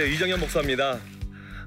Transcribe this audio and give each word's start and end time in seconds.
안녕하세요. 0.00 0.14
이정현 0.14 0.40
목사입니다. 0.40 0.98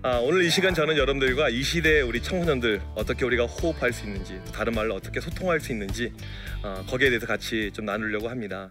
아, 0.02 0.18
오늘 0.18 0.43
이 0.43 0.50
시간 0.50 0.73
저는 0.73 0.97
여러분들과 0.97 1.50
이 1.50 1.61
시대의 1.61 2.02
우리 2.02 2.20
청소년들 2.20 2.82
어떻게 2.95 3.25
우리가 3.25 3.45
호흡할 3.45 3.93
수 3.93 4.05
있는지 4.05 4.41
다른 4.52 4.73
말로 4.73 4.95
어떻게 4.95 5.21
소통할 5.21 5.59
수 5.59 5.71
있는지 5.71 6.11
아, 6.64 6.83
거기에 6.88 7.09
대해서 7.09 7.27
같이 7.27 7.69
좀 7.71 7.86
나누려고 7.86 8.29
합니다. 8.29 8.69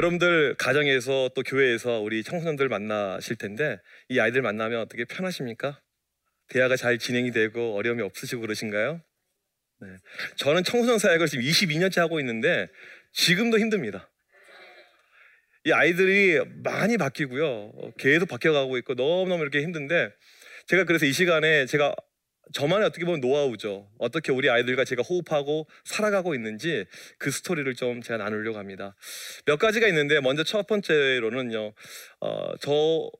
여러분들 0.00 0.54
가정에서 0.54 1.30
또 1.34 1.42
교회에서 1.42 2.00
우리 2.00 2.22
청소년들 2.22 2.70
만나실 2.70 3.36
텐데 3.36 3.78
이 4.08 4.18
아이들 4.18 4.40
만나면 4.40 4.80
어떻게 4.80 5.04
편하십니까? 5.04 5.78
대화가 6.48 6.76
잘 6.76 6.98
진행이 6.98 7.32
되고 7.32 7.76
어려움이 7.76 8.00
없으시고 8.02 8.40
그러신가요? 8.40 9.02
네. 9.82 9.88
저는 10.36 10.64
청소년 10.64 10.98
사역을 10.98 11.26
지금 11.26 11.44
22년째 11.44 11.98
하고 11.98 12.18
있는데 12.20 12.68
지금도 13.12 13.58
힘듭니다. 13.58 14.10
이 15.66 15.72
아이들이 15.72 16.40
많이 16.64 16.96
바뀌고요. 16.96 17.92
계속 17.98 18.26
바뀌어가고 18.26 18.78
있고 18.78 18.94
너무너무 18.94 19.42
이렇게 19.42 19.60
힘든데 19.60 20.14
제가 20.66 20.84
그래서 20.84 21.04
이 21.04 21.12
시간에 21.12 21.66
제가 21.66 21.94
저만의 22.52 22.86
어떻게 22.86 23.04
보면 23.04 23.20
노하우죠. 23.20 23.88
어떻게 23.98 24.32
우리 24.32 24.50
아이들과 24.50 24.84
제가 24.84 25.02
호흡하고 25.02 25.66
살아가고 25.84 26.34
있는지 26.34 26.86
그 27.18 27.30
스토리를 27.30 27.72
좀 27.74 28.02
제가 28.02 28.22
나누려고 28.22 28.58
합니다. 28.58 28.94
몇 29.46 29.58
가지가 29.58 29.86
있는데 29.88 30.20
먼저 30.20 30.42
첫 30.44 30.66
번째로는요. 30.66 31.72
어, 32.20 32.56
저 32.60 33.10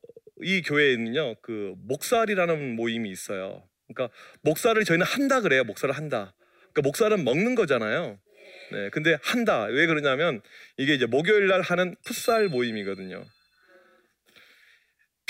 이 0.42 0.62
교회에는요. 0.62 1.36
그 1.42 1.74
목살이라는 1.86 2.76
모임이 2.76 3.10
있어요. 3.10 3.62
그러니까 3.88 4.14
목살을 4.42 4.84
저희는 4.84 5.04
한다 5.06 5.40
그래요. 5.40 5.64
목살을 5.64 5.96
한다. 5.96 6.34
그러니까 6.72 6.82
목살은 6.82 7.24
먹는 7.24 7.54
거잖아요. 7.54 8.18
네, 8.72 8.88
근데 8.90 9.18
한다. 9.22 9.64
왜 9.64 9.86
그러냐면 9.86 10.40
이게 10.76 10.94
이제 10.94 11.06
목요일 11.06 11.48
날 11.48 11.60
하는 11.60 11.96
풋살 12.04 12.48
모임이거든요. 12.48 13.24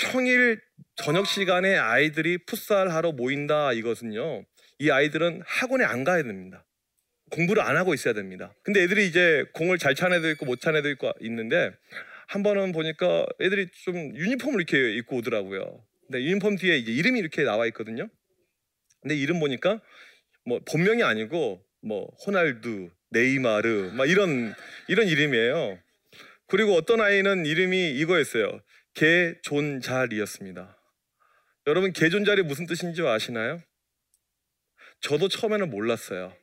평일 0.01 0.59
저녁 0.95 1.27
시간에 1.27 1.77
아이들이 1.77 2.39
풋살하러 2.45 3.11
모인다 3.11 3.73
이것은요. 3.73 4.43
이 4.79 4.89
아이들은 4.89 5.43
학원에 5.45 5.85
안 5.85 6.03
가야 6.03 6.23
됩니다. 6.23 6.65
공부를 7.29 7.61
안 7.61 7.77
하고 7.77 7.93
있어야 7.93 8.13
됩니다. 8.13 8.53
근데 8.63 8.81
애들이 8.81 9.07
이제 9.07 9.45
공을 9.53 9.77
잘 9.77 9.93
찬 9.95 10.11
애도 10.11 10.29
있고 10.31 10.45
못 10.45 10.59
찬 10.59 10.75
애도 10.75 10.89
있고 10.89 11.11
있는데 11.21 11.71
한 12.27 12.43
번은 12.43 12.71
보니까 12.71 13.25
애들이 13.39 13.67
좀 13.85 13.95
유니폼을 14.15 14.55
이렇게 14.59 14.95
입고 14.95 15.17
오더라고요. 15.17 15.85
근데 16.07 16.23
유니폼 16.23 16.57
뒤에 16.57 16.77
이제 16.77 16.91
이름이 16.91 17.19
이렇게 17.19 17.43
나와 17.43 17.67
있거든요. 17.67 18.09
근데 19.01 19.15
이름 19.15 19.39
보니까 19.39 19.81
뭐 20.45 20.59
본명이 20.69 21.03
아니고 21.03 21.63
뭐 21.83 22.09
호날두, 22.25 22.89
네이마르 23.11 23.91
막 23.93 24.09
이런 24.09 24.53
이런 24.87 25.07
이름이에요. 25.07 25.79
그리고 26.51 26.75
어떤 26.75 26.99
아이는 26.99 27.45
이름이 27.45 27.91
이거였어요. 27.91 28.61
개존잘이었습니다. 28.93 30.77
여러분 31.67 31.93
개존잘이 31.93 32.41
무슨 32.41 32.65
뜻인지 32.65 33.01
아시나요? 33.03 33.61
저도 34.99 35.29
처음에는 35.29 35.69
몰랐어요. 35.69 36.35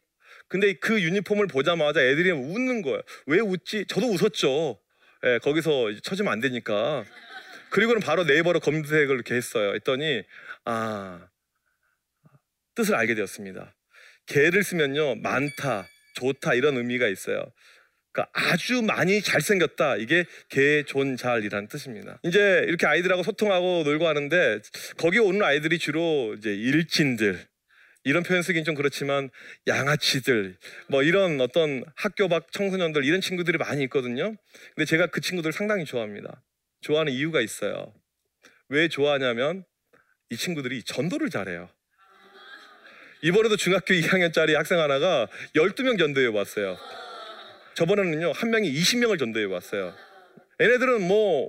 근데 0.49 0.73
그 0.73 1.03
유니폼을 1.03 1.49
보자마자 1.49 2.01
애들이 2.01 2.31
웃는 2.31 2.81
거예요. 2.81 3.03
왜 3.27 3.41
웃지? 3.41 3.85
저도 3.87 4.07
웃었죠. 4.07 4.81
예, 5.25 5.41
거기서 5.43 6.01
쳐지면 6.03 6.33
안 6.33 6.41
되니까. 6.41 7.05
그리고는 7.69 8.01
바로 8.01 8.25
네이버로 8.25 8.61
검색을 8.61 9.15
이렇게 9.15 9.35
했어요. 9.35 9.75
했더니 9.75 10.23
아 10.65 11.29
뜻을 12.75 12.95
알게 12.95 13.15
되었습니다. 13.15 13.77
개를 14.25 14.65
쓰면요 14.65 15.17
많다, 15.17 15.87
좋다 16.15 16.55
이런 16.55 16.79
의미가 16.79 17.09
있어요. 17.09 17.53
그러니까 18.13 18.31
아주 18.33 18.83
많이 18.83 19.23
잘생겼다. 19.23 19.97
이게 19.97 20.25
개존잘이라는 20.49 21.69
뜻입니다. 21.69 22.19
이제 22.25 22.65
이렇게 22.67 22.87
아이들하고 22.87 23.23
소통하고 23.23 23.83
놀고 23.85 24.07
하는데 24.07 24.61
거기 24.97 25.19
오는 25.19 25.43
아이들이 25.43 25.79
주로 25.79 26.35
이제 26.37 26.55
일진들 26.55 27.47
이런 28.05 28.23
표현 28.23 28.43
쓰긴 28.43 28.65
좀 28.65 28.75
그렇지만 28.75 29.29
양아치들 29.67 30.57
뭐 30.89 31.03
이런 31.03 31.41
어떤 31.41 31.85
학교 31.95 32.29
밖 32.29 32.51
청소년들 32.53 33.05
이런 33.05 33.21
친구들이 33.21 33.59
많이 33.59 33.83
있거든요. 33.85 34.35
근데 34.75 34.87
제가 34.87 35.09
그 35.09 35.21
친구들 35.21 35.53
상당히 35.53 35.85
좋아합니다. 35.85 36.43
좋아하는 36.81 37.13
이유가 37.13 37.41
있어요. 37.41 37.93
왜 38.69 38.89
좋아하냐면 38.89 39.65
이 40.31 40.37
친구들이 40.37 40.83
전도를 40.85 41.31
잘해요. 41.31 41.69
이번에도 43.23 43.57
중학교 43.57 43.95
2학년짜리 43.95 44.55
학생 44.55 44.79
하나가 44.79 45.27
12명 45.55 45.99
전도해 45.99 46.27
왔어요. 46.29 46.79
저번에는요 47.79 48.33
한 48.33 48.51
명이 48.51 48.73
20명을 48.73 49.21
전도해 49.21 49.45
왔어요. 49.45 49.95
얘네들은 50.61 51.07
뭐 51.07 51.49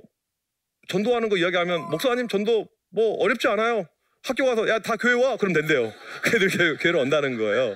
전도하는 0.86 1.28
거 1.28 1.36
이야기하면 1.36 1.90
목사님 1.90 2.28
전도 2.28 2.68
뭐 2.90 3.14
어렵지 3.20 3.48
않아요. 3.48 3.88
학교 4.22 4.44
가서 4.44 4.68
야 4.68 4.78
다 4.78 4.94
교회 4.96 5.12
와 5.14 5.36
그럼 5.36 5.52
된대요. 5.52 5.92
걔들 6.24 6.48
교회, 6.50 6.74
교회를 6.76 7.00
온다는 7.00 7.36
거예요. 7.36 7.74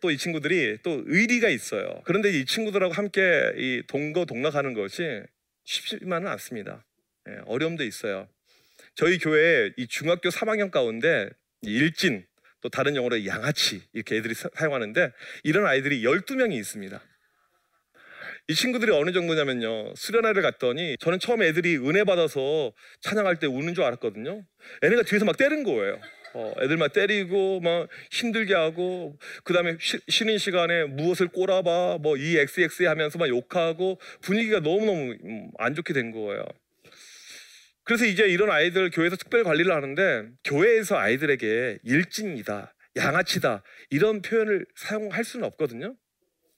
또 0.00 0.10
이 0.12 0.16
친구들이 0.16 0.78
또 0.84 1.02
의리가 1.06 1.48
있어요. 1.48 2.02
그런데 2.04 2.30
이 2.30 2.44
친구들하고 2.44 2.92
함께 2.92 3.52
이 3.56 3.82
동거 3.88 4.26
동락하는 4.26 4.74
것이 4.74 5.22
쉽지만은 5.64 6.28
않습니다. 6.32 6.84
예, 7.28 7.40
어려움도 7.46 7.82
있어요. 7.82 8.28
저희 8.94 9.18
교회에 9.18 9.72
이 9.76 9.88
중학교 9.88 10.28
3학년 10.28 10.70
가운데 10.70 11.30
일진 11.62 12.24
또 12.60 12.68
다른 12.68 12.94
용어로 12.94 13.26
양아치 13.26 13.82
이렇게 13.92 14.16
애들이 14.16 14.34
사, 14.34 14.48
사용하는데 14.54 15.12
이런 15.42 15.66
아이들이 15.66 16.02
12명이 16.02 16.54
있습니다. 16.54 17.00
이 18.48 18.54
친구들이 18.54 18.90
어느 18.92 19.12
정도냐면요. 19.12 19.94
수련회를 19.94 20.42
갔더니 20.42 20.96
저는 20.98 21.20
처음에 21.20 21.46
애들이 21.46 21.76
은혜 21.76 22.04
받아서 22.04 22.72
찬양할 23.00 23.38
때 23.38 23.46
우는 23.46 23.74
줄 23.74 23.84
알았거든요. 23.84 24.44
애네가 24.82 25.02
뒤에서 25.02 25.24
막 25.24 25.36
때린 25.36 25.62
거예요. 25.62 26.00
어, 26.34 26.52
애들 26.60 26.76
막 26.76 26.92
때리고 26.92 27.60
막 27.60 27.88
힘들게 28.10 28.54
하고 28.54 29.18
그다음에 29.44 29.76
쉬, 29.80 29.98
쉬는 30.08 30.38
시간에 30.38 30.84
무엇을 30.84 31.28
꼬라봐 31.28 31.98
뭐 32.00 32.16
EXX 32.16 32.84
하면서 32.84 33.18
막 33.18 33.28
욕하고 33.28 34.00
분위기가 34.22 34.60
너무너무 34.60 35.14
음, 35.24 35.50
안 35.58 35.74
좋게 35.74 35.92
된 35.92 36.10
거예요. 36.10 36.44
그래서 37.84 38.06
이제 38.06 38.26
이런 38.26 38.50
아이들 38.50 38.90
교회에서 38.90 39.16
특별 39.16 39.44
관리를 39.44 39.72
하는데 39.72 40.28
교회에서 40.44 40.96
아이들에게 40.96 41.78
일진이다, 41.84 42.74
양아치다 42.96 43.62
이런 43.90 44.22
표현을 44.22 44.66
사용할 44.76 45.24
수는 45.24 45.46
없거든요. 45.46 45.96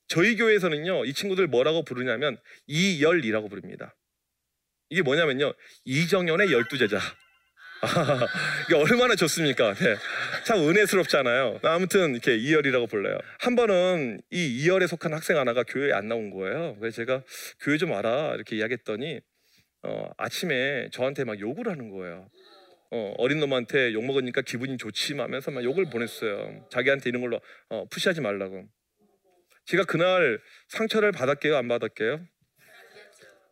저희 0.07 0.37
교회에서는요, 0.37 1.05
이 1.05 1.13
친구들 1.13 1.47
뭐라고 1.47 1.85
부르냐면 1.85 2.39
이열이라고 2.67 3.49
부릅니다. 3.49 3.95
이게 4.91 5.03
뭐냐면요, 5.03 5.53
이정현의 5.85 6.53
열두 6.53 6.79
제자. 6.79 6.99
이게 8.67 8.77
얼마나 8.77 9.15
좋습니까? 9.15 9.75
네. 9.75 9.97
참 10.45 10.67
은혜스럽잖아요. 10.69 11.61
아무튼 11.63 12.13
이렇게 12.13 12.37
이열이라고 12.37 12.87
불러요. 12.87 13.19
한 13.39 13.57
번은 13.57 14.21
이 14.31 14.63
이열에 14.63 14.87
속한 14.87 15.13
학생 15.13 15.37
하나가 15.37 15.63
교회에 15.65 15.93
안 15.93 16.09
나온 16.09 16.31
거예요. 16.31 16.77
그래서 16.79 16.97
제가 16.97 17.23
교회 17.61 17.77
좀 17.77 17.91
와라 17.91 18.33
이렇게 18.35 18.57
이야기했더니 18.57 19.21
어, 19.83 20.11
아침에 20.17 20.89
저한테 20.93 21.25
막 21.25 21.39
욕을 21.39 21.69
하는 21.69 21.91
거예요. 21.91 22.31
어, 22.91 23.15
어린 23.19 23.41
놈한테 23.41 23.93
욕 23.93 24.05
먹으니까 24.05 24.43
기분이 24.43 24.79
좋지 24.79 25.15
하면서 25.15 25.51
막 25.51 25.63
욕을 25.63 25.91
보냈어요. 25.91 26.67
자기한테 26.71 27.11
이런 27.11 27.21
걸로 27.21 27.41
어, 27.69 27.87
푸시하지 27.91 28.21
말라고. 28.21 28.67
제가 29.67 29.85
그날 29.85 30.41
상처를 30.69 31.13
받았게요, 31.13 31.57
안 31.57 31.69
받았게요? 31.69 32.27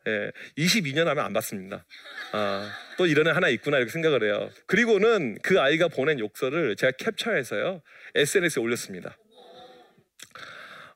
예, 0.09 0.33
22년 0.59 1.05
하면 1.05 1.25
안 1.25 1.33
받습니다. 1.33 1.85
아, 2.33 2.73
또 2.99 3.07
이런 3.07 3.29
애 3.29 3.31
하나 3.31 3.49
있구나 3.49 3.77
이렇게 3.77 3.93
생각을 3.93 4.25
해요. 4.25 4.51
그리고는 4.67 5.39
그 5.43 5.61
아이가 5.61 5.89
보낸 5.89 6.19
욕설을 6.19 6.75
제가 6.77 6.93
캡처해서요 6.99 7.83
SNS에 8.15 8.61
올렸습니다. 8.61 9.17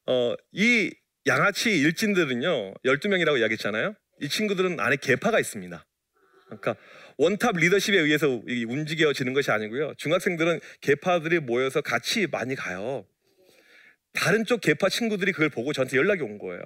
어, 0.07 0.35
이 0.53 0.93
양아치 1.27 1.79
일진들은요 1.79 2.75
12명이라고 2.85 3.39
이야기했잖아요. 3.39 3.95
이 4.21 4.29
친구들은 4.29 4.81
안에 4.81 4.97
계파가 4.97 5.39
있습니다. 5.39 5.87
그러니까 6.47 6.77
원탑 7.19 7.57
리더십에 7.57 7.99
의해서 7.99 8.43
이 8.49 8.65
움직여지는 8.65 9.35
것이 9.35 9.51
아니고요. 9.51 9.95
중학생들은 9.99 10.61
계파들이 10.81 11.41
모여서 11.41 11.81
같이 11.81 12.27
많이 12.27 12.55
가요. 12.55 13.07
다른 14.17 14.45
쪽 14.45 14.61
계파 14.61 14.89
친구들이 14.89 15.33
그걸 15.33 15.49
보고 15.49 15.73
저한테 15.73 15.97
연락이 15.97 16.23
온 16.23 16.39
거예요. 16.39 16.61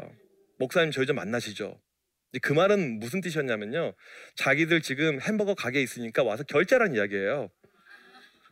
목사님 0.58 0.93
저희 0.93 1.06
좀 1.06 1.17
만나시죠. 1.17 1.81
그 2.43 2.52
말은 2.52 3.00
무슨 3.00 3.20
뜻이었냐면요. 3.20 3.94
자기들 4.37 4.82
지금 4.82 5.20
햄버거 5.20 5.55
가게 5.55 5.82
있으니까 5.82 6.23
와서 6.23 6.44
결제라는 6.44 6.94
이야기예요. 6.94 7.50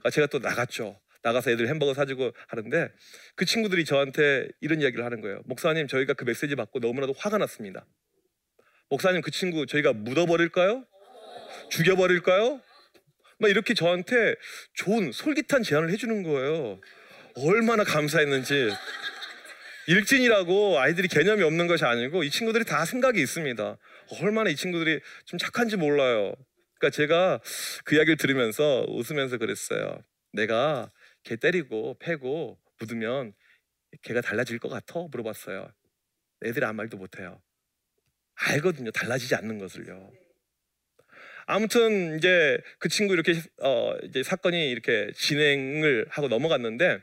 아, 0.05 0.11
제가 0.11 0.27
또 0.27 0.41
나갔죠. 0.41 1.01
나가서 1.23 1.51
애들 1.51 1.69
햄버거 1.69 1.95
사주고 1.95 2.33
하는데 2.49 2.89
그 3.37 3.45
친구들이 3.45 3.85
저한테 3.85 4.49
이런 4.61 4.81
이야기를 4.81 5.05
하는 5.05 5.21
거예요. 5.21 5.43
목사님 5.45 5.87
저희가 5.87 6.15
그 6.15 6.25
메시지 6.25 6.57
받고 6.57 6.81
너무나도 6.81 7.15
화가 7.17 7.39
났습니다. 7.39 7.87
목사님 8.91 9.21
그 9.21 9.31
친구 9.31 9.67
저희가 9.67 9.93
묻어버릴까요? 9.93 10.85
죽여버릴까요? 11.71 12.61
막 13.39 13.49
이렇게 13.49 13.75
저한테 13.75 14.35
좋은 14.75 15.13
솔깃한 15.13 15.63
제안을 15.63 15.91
해주는 15.91 16.23
거예요. 16.23 16.81
얼마나 17.45 17.85
감사했는지. 17.85 18.71
일진이라고 19.87 20.79
아이들이 20.79 21.09
개념이 21.09 21.43
없는 21.43 21.67
것이 21.67 21.85
아니고 21.85 22.25
이 22.25 22.31
친구들이 22.31 22.65
다 22.65 22.85
생각이 22.85 23.21
있습니다. 23.21 23.79
얼마나 24.21 24.51
이 24.51 24.57
친구들이 24.57 25.01
좀 25.25 25.39
착한지 25.39 25.77
몰라요. 25.77 26.35
그러니까 26.79 26.95
제가 26.95 27.41
그 27.85 27.97
이야기를 27.97 28.17
들으면서 28.17 28.85
웃으면서 28.89 29.39
그랬어요. 29.39 30.03
내가 30.33 30.91
개 31.23 31.37
때리고 31.37 31.97
패고 32.01 32.59
묻으면 32.79 33.33
개가 34.03 34.21
달라질 34.21 34.59
것 34.59 34.69
같아? 34.69 35.01
물어봤어요. 35.11 35.73
애들이 36.45 36.65
아무 36.65 36.77
말도 36.77 36.97
못해요. 36.97 37.41
알거든요. 38.35 38.91
달라지지 38.91 39.35
않는 39.37 39.59
것을요. 39.59 40.13
아무튼 41.47 42.19
이제 42.19 42.59
그 42.79 42.91
친구 42.91 43.15
이렇게 43.15 43.41
어 43.63 43.97
이제 44.03 44.23
사건이 44.23 44.71
이렇게 44.71 45.11
진행을 45.15 46.07
하고 46.11 46.29
넘어갔는데 46.29 47.03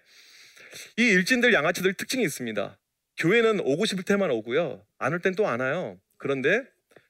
이 0.98 1.04
일진들 1.04 1.54
양아치들 1.54 1.94
특징이 1.94 2.24
있습니다. 2.24 2.77
교회는 3.18 3.60
오고 3.62 3.86
싶을 3.86 4.04
때만 4.04 4.30
오고요. 4.31 4.86
안 4.98 5.13
올 5.13 5.19
땐 5.22 5.36
또 5.36 5.48
안 5.48 5.60
와요. 5.62 6.00
그런데 6.18 6.63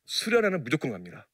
수련회는 0.06 0.63
무조건 0.63 0.91
갑니다. 0.91 1.27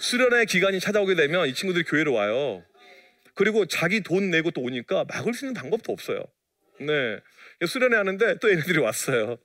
수련회 0.00 0.46
기간이 0.46 0.80
찾아오게 0.80 1.14
되면 1.14 1.46
이 1.48 1.54
친구들이 1.54 1.84
교회로 1.84 2.12
와요. 2.12 2.64
그리고 3.34 3.66
자기 3.66 4.00
돈 4.02 4.30
내고 4.30 4.50
또 4.50 4.60
오니까 4.60 5.04
막을 5.08 5.32
수 5.32 5.44
있는 5.46 5.54
방법도 5.54 5.92
없어요. 5.92 6.22
네. 6.80 7.18
수련회 7.66 7.96
하는데 7.96 8.38
또 8.40 8.50
얘네들이 8.50 8.78
왔어요. 8.80 9.38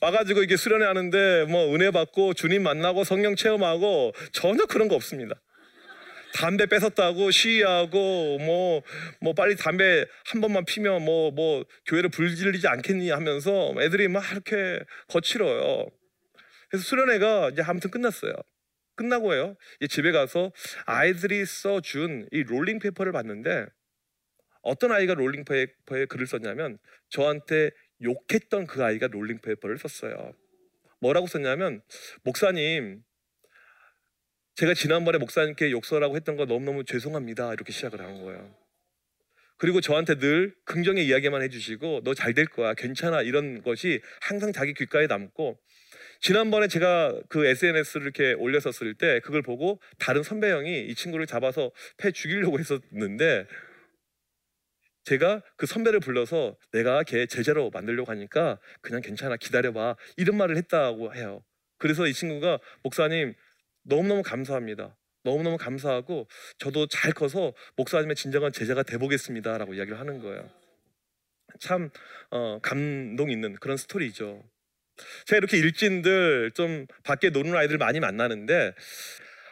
와가지고 0.00 0.42
이게 0.42 0.56
수련회 0.56 0.84
하는데 0.86 1.44
뭐 1.44 1.74
은혜 1.74 1.90
받고 1.90 2.34
주님 2.34 2.62
만나고 2.62 3.04
성령 3.04 3.36
체험하고 3.36 4.12
전혀 4.32 4.66
그런 4.66 4.88
거 4.88 4.94
없습니다. 4.96 5.40
담배 6.34 6.66
뺏었다고 6.66 7.30
시위하고 7.30 8.38
뭐뭐 8.38 8.82
뭐 9.20 9.34
빨리 9.34 9.54
담배 9.54 10.04
한 10.26 10.40
번만 10.40 10.64
피면 10.64 11.04
뭐뭐 11.04 11.30
뭐 11.30 11.64
교회를 11.86 12.10
불질리지 12.10 12.66
않겠니 12.66 13.10
하면서 13.10 13.72
애들이 13.80 14.08
막 14.08 14.24
이렇게 14.32 14.80
거칠어요. 15.08 15.86
그래서 16.68 16.84
수련회가 16.84 17.50
이제 17.50 17.62
아무튼 17.62 17.90
끝났어요. 17.90 18.34
끝나고요. 18.96 19.56
이제 19.80 19.86
집에 19.86 20.10
가서 20.10 20.52
아이들이 20.86 21.46
써준 21.46 22.28
이 22.32 22.42
롤링 22.42 22.80
페이퍼를 22.80 23.12
봤는데 23.12 23.66
어떤 24.62 24.90
아이가 24.90 25.14
롤링 25.14 25.44
페이퍼에 25.44 26.06
글을 26.06 26.26
썼냐면 26.26 26.78
저한테 27.10 27.70
욕했던 28.02 28.66
그 28.66 28.82
아이가 28.82 29.06
롤링 29.06 29.40
페이퍼를 29.40 29.78
썼어요. 29.78 30.34
뭐라고 30.98 31.28
썼냐면 31.28 31.80
목사님 32.24 33.04
제가 34.56 34.74
지난번에 34.74 35.18
목사님께 35.18 35.72
욕설하고 35.72 36.14
했던 36.16 36.36
거 36.36 36.44
너무너무 36.44 36.84
죄송합니다. 36.84 37.52
이렇게 37.54 37.72
시작을 37.72 38.00
하는 38.00 38.22
거예요. 38.22 38.54
그리고 39.58 39.80
저한테 39.80 40.16
늘 40.18 40.54
긍정의 40.64 41.06
이야기만 41.06 41.42
해주시고 41.42 42.02
너 42.04 42.14
잘 42.14 42.34
될 42.34 42.46
거야 42.46 42.74
괜찮아 42.74 43.22
이런 43.22 43.62
것이 43.62 44.00
항상 44.20 44.52
자기 44.52 44.74
귓가에 44.74 45.06
남고 45.06 45.58
지난번에 46.20 46.68
제가 46.68 47.20
그 47.28 47.46
SNS를 47.46 48.02
이렇게 48.02 48.32
올렸었을 48.34 48.94
때 48.94 49.20
그걸 49.20 49.42
보고 49.42 49.80
다른 49.98 50.22
선배 50.22 50.50
형이 50.50 50.86
이 50.86 50.94
친구를 50.94 51.26
잡아서 51.26 51.70
패 51.98 52.10
죽이려고 52.12 52.58
했었는데 52.58 53.46
제가 55.04 55.42
그 55.56 55.66
선배를 55.66 56.00
불러서 56.00 56.56
내가 56.72 57.02
걔 57.02 57.26
제자로 57.26 57.70
만들려고 57.70 58.10
하니까 58.10 58.58
그냥 58.82 59.02
괜찮아 59.02 59.36
기다려봐 59.36 59.96
이런 60.16 60.36
말을 60.36 60.56
했다고 60.56 61.14
해요. 61.14 61.44
그래서 61.78 62.06
이 62.06 62.12
친구가 62.14 62.58
목사님 62.82 63.34
너무너무 63.84 64.22
감사합니다. 64.22 64.96
너무너무 65.22 65.56
감사하고 65.56 66.28
저도 66.58 66.86
잘 66.86 67.12
커서 67.12 67.54
목사님의 67.76 68.16
진정한 68.16 68.52
제자가 68.52 68.82
돼보겠습니다라고 68.82 69.74
이야기를 69.74 69.98
하는 69.98 70.20
거예요. 70.20 70.48
참 71.60 71.90
어, 72.30 72.58
감동 72.62 73.30
있는 73.30 73.54
그런 73.54 73.76
스토리죠. 73.76 74.44
제가 75.26 75.38
이렇게 75.38 75.58
일진들 75.58 76.52
좀 76.54 76.86
밖에 77.02 77.30
노는 77.30 77.56
아이들 77.56 77.78
많이 77.78 78.00
만나는데 78.00 78.74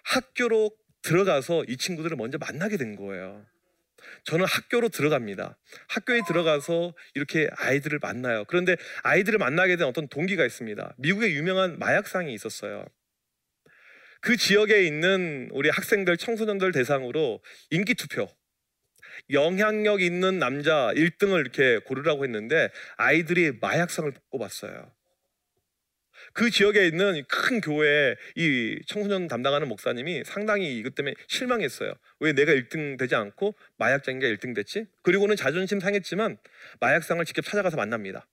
학교로 0.05 0.71
들어가서 1.03 1.65
이 1.69 1.77
친구들을 1.77 2.17
먼저 2.17 2.39
만나게 2.39 2.77
된 2.77 2.97
거예요. 2.97 3.45
저는 4.25 4.47
학교로 4.47 4.89
들어갑니다. 4.89 5.57
학교에 5.89 6.21
들어가서 6.27 6.95
이렇게 7.15 7.49
아이들을 7.57 7.99
만나요. 8.01 8.45
그런데 8.47 8.77
아이들을 9.03 9.39
만나게 9.39 9.77
된 9.77 9.87
어떤 9.87 10.09
동기가 10.09 10.45
있습니다. 10.45 10.95
미국에 10.99 11.33
유명한 11.33 11.79
마약상이 11.79 12.33
있었어요. 12.35 12.85
그 14.23 14.37
지역에 14.37 14.85
있는 14.85 15.49
우리 15.51 15.69
학생들, 15.69 16.17
청소년들 16.17 16.71
대상으로 16.71 17.43
인기 17.71 17.95
투표, 17.95 18.29
영향력 19.31 20.01
있는 20.01 20.39
남자 20.39 20.93
1등을 20.95 21.41
이렇게 21.41 21.79
고르라고 21.79 22.25
했는데 22.25 22.71
아이들이 22.97 23.53
마약상을 23.61 24.13
뽑았어요. 24.31 24.93
그 26.35 26.51
지역에 26.51 26.87
있는 26.87 27.25
큰 27.27 27.61
교회 27.61 28.15
이 28.37 28.79
청소년 28.87 29.27
담당하는 29.27 29.67
목사님이 29.67 30.23
상당히 30.25 30.79
이것 30.79 30.95
때문에 30.95 31.17
실망했어요. 31.27 31.93
왜 32.21 32.33
내가 32.33 32.53
1등 32.53 32.97
되지 32.97 33.17
않고 33.17 33.57
마약장이가 33.79 34.29
1등 34.29 34.55
됐지? 34.55 34.87
그리고는 35.03 35.35
자존심 35.35 35.81
상했지만 35.81 36.39
마약상을 36.79 37.25
직접 37.25 37.43
찾아가서 37.43 37.77
만납니다. 37.77 38.29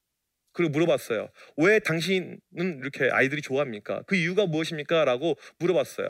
그리고 0.51 0.71
물어봤어요. 0.71 1.29
왜 1.57 1.79
당신은 1.79 2.39
이렇게 2.51 3.09
아이들이 3.11 3.41
좋아합니까? 3.41 4.03
그 4.07 4.15
이유가 4.15 4.45
무엇입니까? 4.45 5.05
라고 5.05 5.35
물어봤어요. 5.59 6.09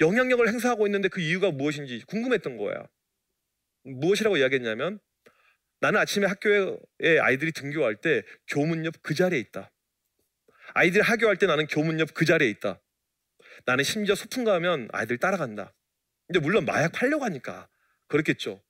영향력을 0.00 0.46
행사하고 0.48 0.86
있는데 0.86 1.08
그 1.08 1.20
이유가 1.20 1.50
무엇인지 1.50 2.04
궁금했던 2.06 2.56
거예요. 2.56 2.86
무엇이라고 3.84 4.36
이야기했냐면 4.36 4.98
나는 5.80 6.00
아침에 6.00 6.26
학교에 6.26 7.18
아이들이 7.20 7.52
등교할 7.52 7.96
때 7.96 8.22
교문 8.48 8.84
옆 8.84 8.94
그 9.02 9.14
자리에 9.14 9.38
있다. 9.38 9.70
아이들이 10.74 11.02
하교할 11.02 11.36
때 11.36 11.46
나는 11.46 11.66
교문 11.66 12.00
옆 12.00 12.12
그 12.14 12.24
자리에 12.24 12.48
있다. 12.48 12.80
나는 13.64 13.84
심지어 13.84 14.14
소풍 14.14 14.44
가면 14.44 14.88
아이들 14.92 15.18
따라간다. 15.18 15.74
근데 16.26 16.40
물론 16.40 16.64
마약 16.64 16.92
팔려고 16.92 17.24
하니까 17.24 17.68
그렇겠죠. 18.08 18.62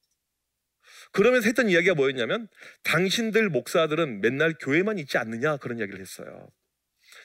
그러면서 1.17 1.47
했던 1.47 1.71
이야기가 1.71 1.95
뭐였냐면 1.95 2.47
당신들 2.83 3.49
목사들은 3.49 4.21
맨날 4.21 4.53
교회만 4.61 4.99
있지 4.99 5.17
않느냐 5.17 5.57
그런 5.57 5.79
이야기를 5.79 5.99
했어요. 5.99 6.51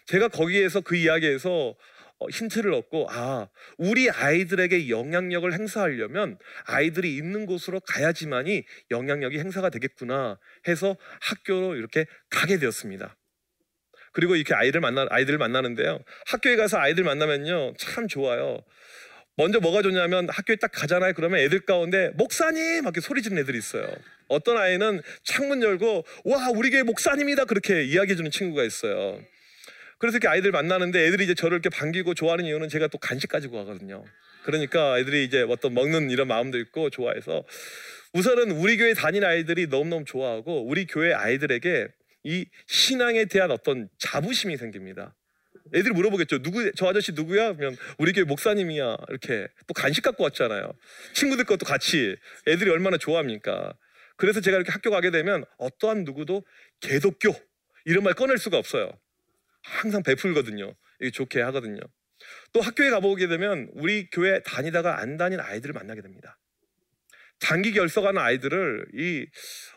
제가 0.05 0.29
거기에서 0.29 0.79
그 0.79 0.95
이야기에서 0.95 1.75
어, 2.19 2.29
힌트를 2.29 2.73
얻고 2.73 3.07
아 3.09 3.49
우리 3.77 4.09
아이들에게 4.09 4.87
영향력을 4.87 5.51
행사하려면 5.51 6.37
아이들이 6.67 7.17
있는 7.17 7.45
곳으로 7.45 7.81
가야지만이 7.81 8.63
영향력이 8.91 9.37
행사가 9.39 9.69
되겠구나 9.69 10.39
해서 10.69 10.95
학교로 11.19 11.75
이렇게 11.75 12.05
가게 12.29 12.59
되었습니다. 12.59 13.17
그리고 14.13 14.37
이렇게 14.37 14.53
아이들 14.53 14.79
만나 14.79 15.05
아이들을 15.09 15.37
만나는데요. 15.37 15.99
학교에 16.27 16.55
가서 16.55 16.77
아이들 16.77 17.03
만나면요 17.03 17.73
참 17.77 18.07
좋아요. 18.07 18.63
먼저 19.37 19.59
뭐가 19.59 19.81
좋냐면 19.81 20.27
학교에 20.29 20.57
딱 20.57 20.71
가잖아요. 20.71 21.13
그러면 21.13 21.39
애들 21.39 21.61
가운데 21.61 22.09
목사님 22.15 22.83
막 22.83 22.93
이렇게 22.95 23.01
소리 23.01 23.21
지르는 23.21 23.41
애들이 23.41 23.57
있어요. 23.57 23.87
어떤 24.27 24.57
아이는 24.57 25.01
창문 25.23 25.61
열고 25.61 26.05
와 26.25 26.49
우리 26.49 26.69
교회 26.69 26.83
목사님이다 26.83 27.45
그렇게 27.45 27.83
이야기해 27.83 28.15
주는 28.15 28.29
친구가 28.29 28.63
있어요. 28.63 29.21
그래서 29.97 30.17
이렇게 30.17 30.27
아이들 30.27 30.51
만나는데 30.51 31.05
애들이 31.05 31.25
이제 31.25 31.33
저를 31.33 31.55
이렇게 31.55 31.69
반기고 31.69 32.13
좋아하는 32.13 32.45
이유는 32.45 32.69
제가 32.69 32.87
또 32.87 32.97
간식 32.97 33.29
가지고 33.29 33.57
가거든요. 33.57 34.03
그러니까 34.43 34.97
애들이 34.99 35.23
이제 35.23 35.45
어떤 35.47 35.73
먹는 35.73 36.09
이런 36.09 36.27
마음도 36.27 36.57
있고 36.57 36.89
좋아해서 36.89 37.43
우선은 38.13 38.51
우리 38.51 38.77
교회 38.77 38.93
다니는 38.93 39.27
아이들이 39.27 39.67
너무너무 39.67 40.03
좋아하고 40.05 40.65
우리 40.67 40.85
교회 40.85 41.13
아이들에게 41.13 41.87
이 42.23 42.45
신앙에 42.67 43.25
대한 43.25 43.51
어떤 43.51 43.89
자부심이 43.99 44.57
생깁니다. 44.57 45.15
애들이 45.73 45.93
물어보겠죠. 45.93 46.41
누구 46.41 46.71
저 46.73 46.87
아저씨 46.87 47.13
누구야? 47.13 47.53
그러면 47.53 47.77
우리 47.97 48.13
교회 48.13 48.23
목사님이야. 48.25 48.97
이렇게 49.09 49.47
또 49.67 49.73
간식 49.73 50.01
갖고 50.01 50.23
왔잖아요. 50.23 50.73
친구들 51.13 51.45
것도 51.45 51.65
같이 51.65 52.15
애들이 52.47 52.69
얼마나 52.69 52.97
좋아합니까? 52.97 53.73
그래서 54.17 54.41
제가 54.41 54.57
이렇게 54.57 54.71
학교 54.71 54.91
가게 54.91 55.11
되면 55.11 55.45
어떠한 55.57 56.03
누구도 56.03 56.45
개독교 56.79 57.33
이런 57.85 58.03
말 58.03 58.13
꺼낼 58.13 58.37
수가 58.37 58.57
없어요. 58.57 58.91
항상 59.63 60.03
베풀거든요. 60.03 60.75
이게 60.99 61.11
좋게 61.11 61.41
하거든요. 61.41 61.79
또 62.53 62.61
학교에 62.61 62.89
가보게 62.89 63.27
되면 63.27 63.69
우리 63.73 64.09
교회 64.11 64.41
다니다가 64.43 64.99
안 64.99 65.17
다닌 65.17 65.39
아이들을 65.39 65.73
만나게 65.73 66.01
됩니다. 66.01 66.37
장기 67.39 67.71
결석하는 67.71 68.21
아이들을 68.21 68.87
이 68.93 69.25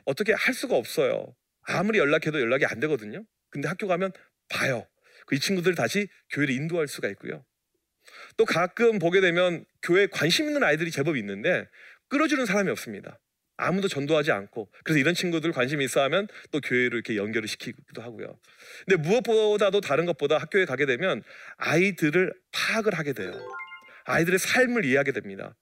어떻게 0.05 0.33
할 0.33 0.53
수가 0.53 0.77
없어요. 0.77 1.35
아무리 1.63 1.99
연락해도 1.99 2.39
연락이 2.41 2.67
안 2.67 2.81
되거든요. 2.81 3.25
근데 3.49 3.69
학교 3.69 3.87
가면 3.87 4.13
봐요. 4.51 4.87
그 5.27 5.37
이 5.37 5.41
친구들 5.41 5.75
다시 5.75 6.09
교회를 6.31 6.55
인도할 6.55 6.89
수가 6.89 7.09
있고요. 7.11 7.45
또 8.37 8.45
가끔 8.45 8.99
보게 8.99 9.21
되면 9.21 9.65
교회에 9.83 10.07
관심 10.09 10.47
있는 10.47 10.63
아이들이 10.63 10.91
제법 10.91 11.17
있는데 11.17 11.67
끌어주는 12.09 12.45
사람이 12.47 12.71
없습니다. 12.71 13.19
아무도 13.57 13.87
전도하지 13.89 14.33
않고 14.33 14.71
그래서 14.83 14.99
이런 14.99 15.15
친구들 15.15 15.53
관심이 15.53 15.85
있어 15.85 16.03
하면 16.03 16.27
또 16.51 16.61
교회를 16.61 16.95
이렇게 16.95 17.17
연결을 17.17 17.47
시키기도 17.47 18.03
하고요. 18.03 18.39
근데 18.87 19.01
무엇보다도 19.09 19.81
다른 19.81 20.07
것보다 20.07 20.39
학교에 20.39 20.65
가게 20.65 20.87
되면 20.87 21.23
아이들을 21.57 22.33
파악을 22.53 22.95
하게 22.95 23.13
돼요. 23.13 23.33
아이들의 24.07 24.39
삶을 24.39 24.85
이해하게 24.85 25.13
됩니다. 25.13 25.57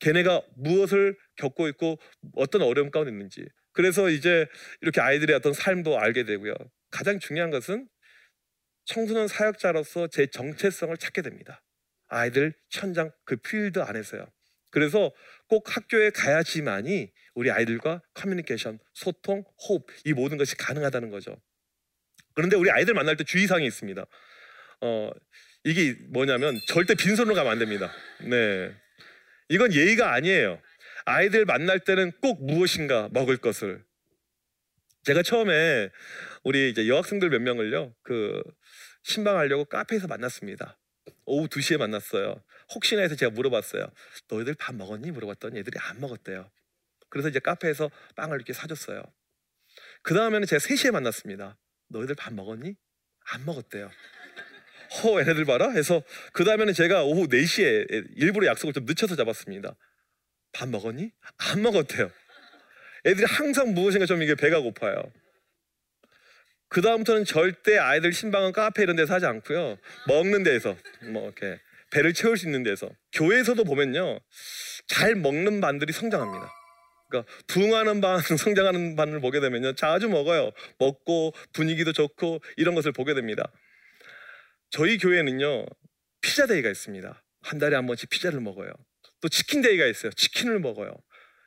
걔네가 0.00 0.42
무엇을 0.56 1.16
겪고 1.36 1.68
있고 1.68 1.98
어떤 2.34 2.62
어려움 2.62 2.90
가운데 2.90 3.10
있는지. 3.10 3.46
그래서 3.72 4.08
이제 4.08 4.46
이렇게 4.80 5.00
아이들의 5.00 5.36
어떤 5.36 5.52
삶도 5.52 5.98
알게 5.98 6.24
되고요. 6.24 6.54
가장 6.90 7.18
중요한 7.18 7.50
것은 7.50 7.86
청소년 8.86 9.28
사역자로서 9.28 10.08
제 10.08 10.26
정체성을 10.26 10.96
찾게 10.96 11.22
됩니다. 11.22 11.62
아이들 12.08 12.54
현장 12.70 13.10
그 13.24 13.36
필드 13.36 13.80
안에서요. 13.80 14.26
그래서 14.70 15.12
꼭 15.48 15.76
학교에 15.76 16.10
가야지만이 16.10 17.12
우리 17.34 17.50
아이들과 17.50 18.02
커뮤니케이션, 18.14 18.78
소통, 18.94 19.44
호흡 19.68 19.86
이 20.04 20.12
모든 20.12 20.36
것이 20.36 20.56
가능하다는 20.56 21.10
거죠. 21.10 21.40
그런데 22.34 22.56
우리 22.56 22.70
아이들 22.70 22.94
만날 22.94 23.16
때 23.16 23.24
주의사항이 23.24 23.66
있습니다. 23.66 24.04
어, 24.82 25.10
이게 25.64 25.96
뭐냐면 26.10 26.60
절대 26.68 26.94
빈손으로 26.94 27.34
가면 27.34 27.52
안 27.52 27.58
됩니다. 27.58 27.92
네. 28.20 28.74
이건 29.48 29.72
예의가 29.72 30.12
아니에요. 30.12 30.60
아이들 31.06 31.44
만날 31.44 31.80
때는 31.80 32.12
꼭 32.20 32.44
무엇인가 32.44 33.08
먹을 33.12 33.36
것을. 33.36 33.84
제가 35.04 35.22
처음에 35.22 35.88
우리 36.46 36.70
이제 36.70 36.86
여학생들 36.86 37.28
몇 37.28 37.42
명을요, 37.42 37.92
그 38.04 38.40
신방하려고 39.02 39.64
카페에서 39.64 40.06
만났습니다. 40.06 40.78
오후 41.24 41.48
2시에 41.48 41.76
만났어요. 41.76 42.40
혹시나 42.72 43.02
해서 43.02 43.16
제가 43.16 43.30
물어봤어요. 43.32 43.84
너희들 44.28 44.54
밥 44.54 44.76
먹었니? 44.76 45.10
물어봤더니 45.10 45.58
애들이 45.58 45.76
안 45.80 45.98
먹었대요. 45.98 46.48
그래서 47.08 47.30
이제 47.30 47.40
카페에서 47.40 47.90
빵을 48.14 48.36
이렇게 48.36 48.52
사줬어요. 48.52 49.02
그 50.02 50.14
다음에는 50.14 50.46
제가 50.46 50.60
3시에 50.60 50.92
만났습니다. 50.92 51.58
너희들 51.88 52.14
밥 52.14 52.32
먹었니? 52.32 52.76
안 53.32 53.44
먹었대요. 53.44 53.90
허, 55.02 55.18
얘네들 55.18 55.46
봐라? 55.46 55.70
해서 55.70 56.04
그 56.32 56.44
다음에는 56.44 56.74
제가 56.74 57.02
오후 57.02 57.26
4시에 57.26 58.12
일부러 58.14 58.46
약속을 58.46 58.72
좀 58.72 58.84
늦춰서 58.84 59.16
잡았습니다. 59.16 59.74
밥 60.52 60.68
먹었니? 60.68 61.10
안 61.38 61.62
먹었대요. 61.62 62.08
애들이 63.04 63.26
항상 63.26 63.74
무엇인가 63.74 64.06
좀 64.06 64.22
이게 64.22 64.36
배가 64.36 64.60
고파요. 64.60 65.12
그 66.68 66.80
다음부터는 66.80 67.24
절대 67.24 67.78
아이들 67.78 68.12
심방은 68.12 68.52
카페 68.52 68.82
이런 68.82 68.96
데서 68.96 69.14
하지 69.14 69.26
않고요. 69.26 69.78
먹는 70.08 70.42
데서 70.42 70.76
뭐 71.12 71.24
이렇게 71.24 71.60
배를 71.92 72.12
채울 72.12 72.36
수 72.36 72.46
있는 72.46 72.62
데서 72.62 72.90
교회에서도 73.12 73.62
보면요. 73.64 74.18
잘 74.88 75.14
먹는 75.14 75.60
반들이 75.60 75.92
성장합니다. 75.92 76.52
그러니까 77.08 77.32
부흥하는 77.46 78.00
반, 78.00 78.18
성장하는 78.36 78.96
반을 78.96 79.20
보게 79.20 79.40
되면요. 79.40 79.74
자주 79.74 80.08
먹어요. 80.08 80.50
먹고 80.78 81.32
분위기도 81.52 81.92
좋고 81.92 82.40
이런 82.56 82.74
것을 82.74 82.92
보게 82.92 83.14
됩니다. 83.14 83.50
저희 84.70 84.98
교회는요. 84.98 85.66
피자 86.20 86.46
데이가 86.46 86.68
있습니다. 86.68 87.22
한 87.42 87.58
달에 87.58 87.76
한 87.76 87.86
번씩 87.86 88.10
피자를 88.10 88.40
먹어요. 88.40 88.72
또 89.20 89.28
치킨 89.28 89.62
데이가 89.62 89.86
있어요. 89.86 90.10
치킨을 90.12 90.58
먹어요. 90.58 90.90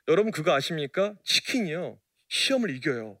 여러분 0.08 0.32
그거 0.32 0.54
아십니까? 0.54 1.14
치킨이요. 1.24 2.00
시험을 2.28 2.70
이겨요. 2.70 3.20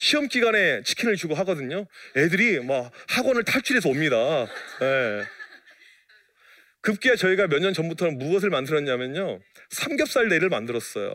시험 0.00 0.28
기간에 0.28 0.82
치킨을 0.82 1.16
주고 1.16 1.34
하거든요. 1.36 1.86
애들이 2.16 2.60
막 2.60 2.90
학원을 3.08 3.44
탈출해서 3.44 3.88
옵니다. 3.88 4.46
네. 4.80 5.24
급기야 6.82 7.14
저희가 7.16 7.46
몇 7.46 7.60
년 7.60 7.72
전부터는 7.72 8.18
무엇을 8.18 8.50
만들었냐면요. 8.50 9.40
삼겹살 9.70 10.28
데이를 10.28 10.48
만들었어요. 10.48 11.12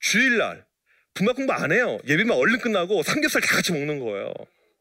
주일날 0.00 0.66
분막 1.14 1.36
공부 1.36 1.52
안 1.52 1.72
해요. 1.72 1.98
예비만 2.06 2.36
얼른 2.36 2.58
끝나고 2.60 3.02
삼겹살 3.02 3.40
다 3.40 3.56
같이 3.56 3.72
먹는 3.72 3.98
거예요. 3.98 4.32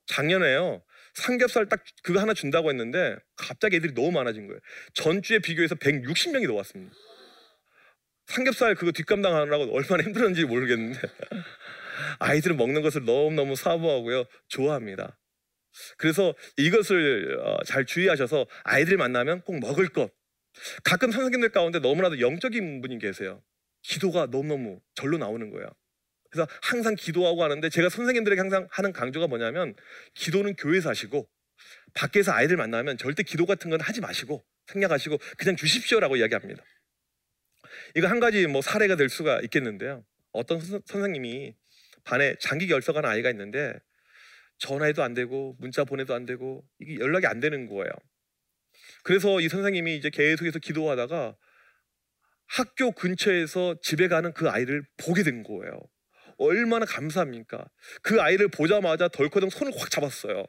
작년에요. 0.07 0.83
삼겹살 1.13 1.67
딱 1.67 1.83
그거 2.03 2.19
하나 2.19 2.33
준다고 2.33 2.69
했는데 2.69 3.15
갑자기 3.35 3.77
애들이 3.77 3.93
너무 3.93 4.11
많아진 4.11 4.45
거예요. 4.47 4.59
전주에 4.93 5.39
비교해서 5.39 5.75
160명이 5.75 6.45
더 6.47 6.53
왔습니다. 6.55 6.93
삼겹살 8.27 8.75
그거 8.75 8.91
뒷감당하느라고 8.91 9.73
얼마나 9.73 10.03
힘들었는지 10.03 10.43
모르겠는데 10.43 10.99
아이들은 12.19 12.57
먹는 12.57 12.81
것을 12.81 13.05
너무너무 13.05 13.55
사모하고요. 13.55 14.25
좋아합니다. 14.47 15.17
그래서 15.97 16.33
이것을 16.57 17.39
어, 17.39 17.63
잘 17.63 17.85
주의하셔서 17.85 18.47
아이들 18.63 18.97
만나면 18.97 19.41
꼭 19.41 19.59
먹을 19.59 19.89
것. 19.89 20.11
가끔 20.83 21.11
선생님들 21.11 21.49
가운데 21.49 21.79
너무나도 21.79 22.19
영적인 22.19 22.81
분이 22.81 22.99
계세요. 22.99 23.43
기도가 23.83 24.27
너무너무 24.27 24.81
절로 24.95 25.17
나오는 25.17 25.49
거예요. 25.49 25.67
그래서 26.29 26.47
항상 26.61 26.95
기도하고 26.95 27.43
하는데 27.43 27.69
제가 27.69 27.89
선생님들에게 27.89 28.39
항상 28.39 28.67
하는 28.71 28.91
강조가 28.91 29.27
뭐냐면 29.27 29.75
기도는 30.13 30.55
교회에서 30.55 30.89
하시고 30.89 31.29
밖에서 31.93 32.31
아이들 32.31 32.57
만나면 32.57 32.97
절대 32.97 33.23
기도 33.23 33.45
같은 33.45 33.69
건 33.69 33.79
하지 33.79 34.01
마시고 34.01 34.43
생략하시고 34.67 35.17
그냥 35.37 35.55
주십시오라고 35.55 36.17
이야기합니다. 36.17 36.63
이거 37.95 38.07
한 38.07 38.19
가지 38.19 38.45
뭐 38.47 38.61
사례가 38.61 38.95
될 38.95 39.09
수가 39.09 39.41
있겠는데요. 39.41 40.03
어떤 40.31 40.59
선생님이 40.59 41.55
반에 42.07 42.35
장기 42.39 42.67
결석한 42.67 43.03
아이가 43.03 43.29
있는데 43.31 43.73
전화해도 44.59 45.03
안 45.03 45.13
되고 45.13 45.57
문자 45.59 45.83
보내도 45.83 46.13
안 46.13 46.25
되고 46.25 46.63
이게 46.79 46.95
연락이 46.95 47.27
안 47.27 47.41
되는 47.41 47.67
거예요. 47.67 47.91
그래서 49.03 49.41
이 49.41 49.49
선생님이 49.49 49.97
이제 49.97 50.09
계속해서 50.09 50.59
기도하다가 50.59 51.35
학교 52.47 52.91
근처에서 52.91 53.75
집에 53.81 54.07
가는 54.07 54.31
그 54.33 54.49
아이를 54.49 54.83
보게 54.95 55.23
된 55.23 55.43
거예요. 55.43 55.77
얼마나 56.37 56.85
감사합니까? 56.85 57.65
그 58.01 58.21
아이를 58.21 58.47
보자마자 58.47 59.09
덜커덩 59.09 59.49
손을 59.49 59.73
확 59.77 59.89
잡았어요. 59.91 60.45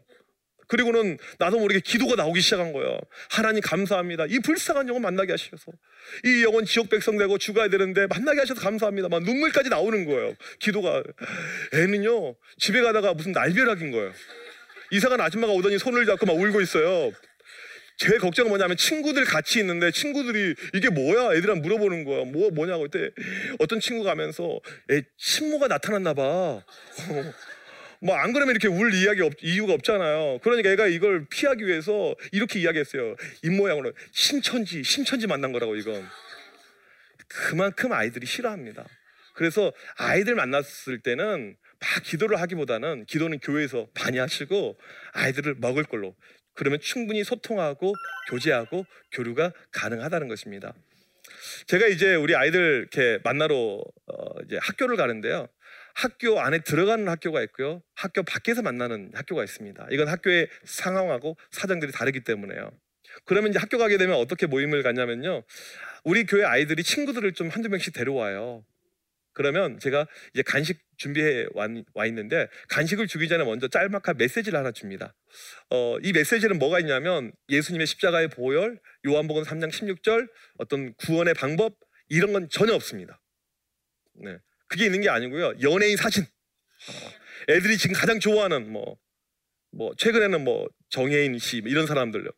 그리고는 0.69 1.19
나도 1.39 1.59
모르게 1.59 1.81
기도가 1.81 2.15
나오기 2.15 2.41
시작한 2.41 2.73
거예요. 2.73 2.99
하나님 3.31 3.63
감사합니다. 3.63 4.27
이 4.29 4.39
불쌍한 4.39 4.87
영혼 4.89 5.03
만나게 5.03 5.33
하셔서 5.33 5.73
이 6.25 6.45
영혼 6.45 6.65
지옥 6.65 6.91
백성 6.91 7.17
되고 7.17 7.37
죽어야 7.39 7.69
되는데 7.69 8.07
만나게 8.07 8.41
하셔서 8.41 8.61
감사합니다. 8.61 9.09
막 9.09 9.23
눈물까지 9.23 9.71
나오는 9.71 10.05
거예요. 10.05 10.35
기도가 10.61 11.03
애는요 11.75 12.37
집에 12.59 12.83
가다가 12.83 13.15
무슨 13.15 13.33
날벼락인 13.33 13.91
거예요. 13.91 14.13
이상한 14.91 15.21
아줌마가 15.21 15.53
오더니 15.55 15.79
손을 15.79 16.07
잡고 16.07 16.27
막 16.27 16.37
울고 16.37 16.61
있어요. 16.61 17.13
제 17.97 18.17
걱정은 18.19 18.51
뭐냐면 18.51 18.77
친구들 18.77 19.25
같이 19.25 19.59
있는데 19.59 19.91
친구들이 19.91 20.55
이게 20.75 20.89
뭐야? 20.89 21.35
애들한테 21.35 21.63
물어보는 21.63 22.05
거야. 22.05 22.25
뭐 22.25 22.51
뭐냐고 22.51 22.85
그때 22.85 23.11
어떤 23.59 23.81
친구가 23.81 24.11
하면서 24.13 24.61
애 24.91 25.03
친모가 25.17 25.67
나타났나 25.67 26.15
봐. 26.15 26.63
뭐 28.01 28.15
안 28.17 28.33
그러면 28.33 28.55
이렇게 28.55 28.69
울 28.69 28.95
이야기 28.95 29.23
없, 29.23 29.33
이유가 29.43 29.73
없잖아요. 29.75 30.39
그러니까 30.43 30.71
얘가 30.71 30.87
이걸 30.87 31.27
피하기 31.29 31.67
위해서 31.67 32.15
이렇게 32.33 32.61
이야기했어요. 32.61 33.17
입모양으로 33.43 33.93
신천지, 34.13 34.83
신천지 34.83 35.27
만난 35.27 35.53
거라고 35.53 35.77
이건. 35.77 36.07
그만큼 37.29 37.93
아이들이 37.93 38.27
싫어합니다. 38.27 38.87
그래서 39.35 39.73
아이들 39.97 40.35
만났을 40.35 41.01
때는 41.01 41.57
막 41.81 42.03
기도를 42.03 42.41
하기보다는 42.41 43.05
기도는 43.07 43.39
교회에서 43.39 43.89
많이 43.95 44.19
하시고 44.19 44.79
아이들을 45.13 45.57
먹을 45.59 45.85
걸로 45.85 46.17
그러면 46.55 46.81
충분히 46.81 47.23
소통하고 47.23 47.95
교제하고 48.31 48.85
교류가 49.13 49.53
가능하다는 49.71 50.27
것입니다. 50.27 50.75
제가 51.67 51.87
이제 51.87 52.15
우리 52.17 52.35
아이들 52.35 52.89
이렇게 52.93 53.21
만나러 53.23 53.55
어 53.55 54.43
이제 54.45 54.59
학교를 54.61 54.97
가는데요. 54.97 55.49
학교 55.99 56.41
안에 56.41 56.61
들어가는 56.61 57.09
학교가 57.09 57.43
있고요. 57.43 57.83
학교 57.97 58.23
밖에서 58.23 58.63
만나는 58.63 59.11
학교가 59.15 59.43
있습니다. 59.43 59.89
이건 59.91 60.07
학교의 60.07 60.49
상황하고 60.63 61.37
사정들이 61.51 61.91
다르기 61.91 62.21
때문에요. 62.21 62.71
그러면 63.25 63.51
이제 63.51 63.59
학교 63.59 63.79
가게 63.79 63.99
되면 63.99 64.15
어떻게 64.15 64.47
모임을 64.47 64.85
갖냐면요. 64.85 65.43
우리 66.05 66.25
교회 66.25 66.45
아이들이 66.45 66.85
친구들을 66.85 67.33
좀 67.33 67.49
한두 67.49 67.69
명씩 67.69 67.95
데려와요. 67.95 68.65
그러면 69.33 69.81
제가 69.81 70.07
이제 70.35 70.43
간식 70.43 70.79
준비해 70.99 71.47
와 71.55 72.07
있는데 72.07 72.47
간식을 72.69 73.09
주기 73.09 73.27
전에 73.27 73.43
먼저 73.43 73.67
짤막한 73.67 74.19
메시지를 74.19 74.57
하나 74.57 74.71
줍니다. 74.71 75.17
어, 75.71 75.99
이 76.05 76.13
메시지는 76.13 76.61
뭐가 76.61 76.79
있냐면 76.79 77.33
예수님의 77.49 77.89
십자가의 77.89 78.29
보혈, 78.29 78.79
요한복음 79.05 79.43
3장 79.43 79.71
16절, 79.73 80.31
어떤 80.59 80.95
구원의 80.95 81.35
방법 81.35 81.75
이런 82.09 82.33
건 82.33 82.49
전혀 82.49 82.73
없습니다. 82.75 83.21
네. 84.15 84.39
그게 84.69 84.87
있는 84.87 85.01
게 85.01 85.09
아니고요. 85.09 85.55
연예인 85.63 85.97
사진. 85.97 86.25
애들이 87.49 87.77
지금 87.77 87.95
가장 87.97 88.21
좋아하는 88.21 88.71
뭐, 88.71 88.97
뭐 89.73 89.93
최근에는 89.97 90.45
뭐 90.45 90.69
정혜인 90.91 91.39
씨 91.39 91.63
이런 91.65 91.87
사람들요. 91.87 92.31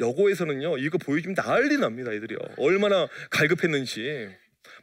여고에서는요 0.00 0.78
이거 0.78 0.98
보여주면 0.98 1.34
난리 1.34 1.76
납니다 1.76 2.12
애들이요. 2.12 2.38
얼마나 2.58 3.08
갈급했는지. 3.30 4.34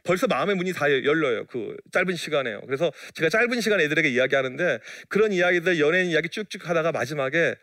벌써 0.02 0.26
마음의 0.26 0.56
문이 0.56 0.72
다 0.72 0.90
열려요. 0.90 1.46
그 1.46 1.76
짧은 1.92 2.14
시간에요. 2.16 2.60
그래서 2.62 2.90
제가 3.14 3.28
짧은 3.28 3.60
시간 3.60 3.80
애들에게 3.80 4.08
이야기하는데 4.08 4.78
그런 5.08 5.32
이야기들 5.32 5.78
연예인 5.78 6.10
이야기 6.10 6.28
쭉쭉 6.28 6.68
하다가 6.68 6.92
마지막에 6.92 7.54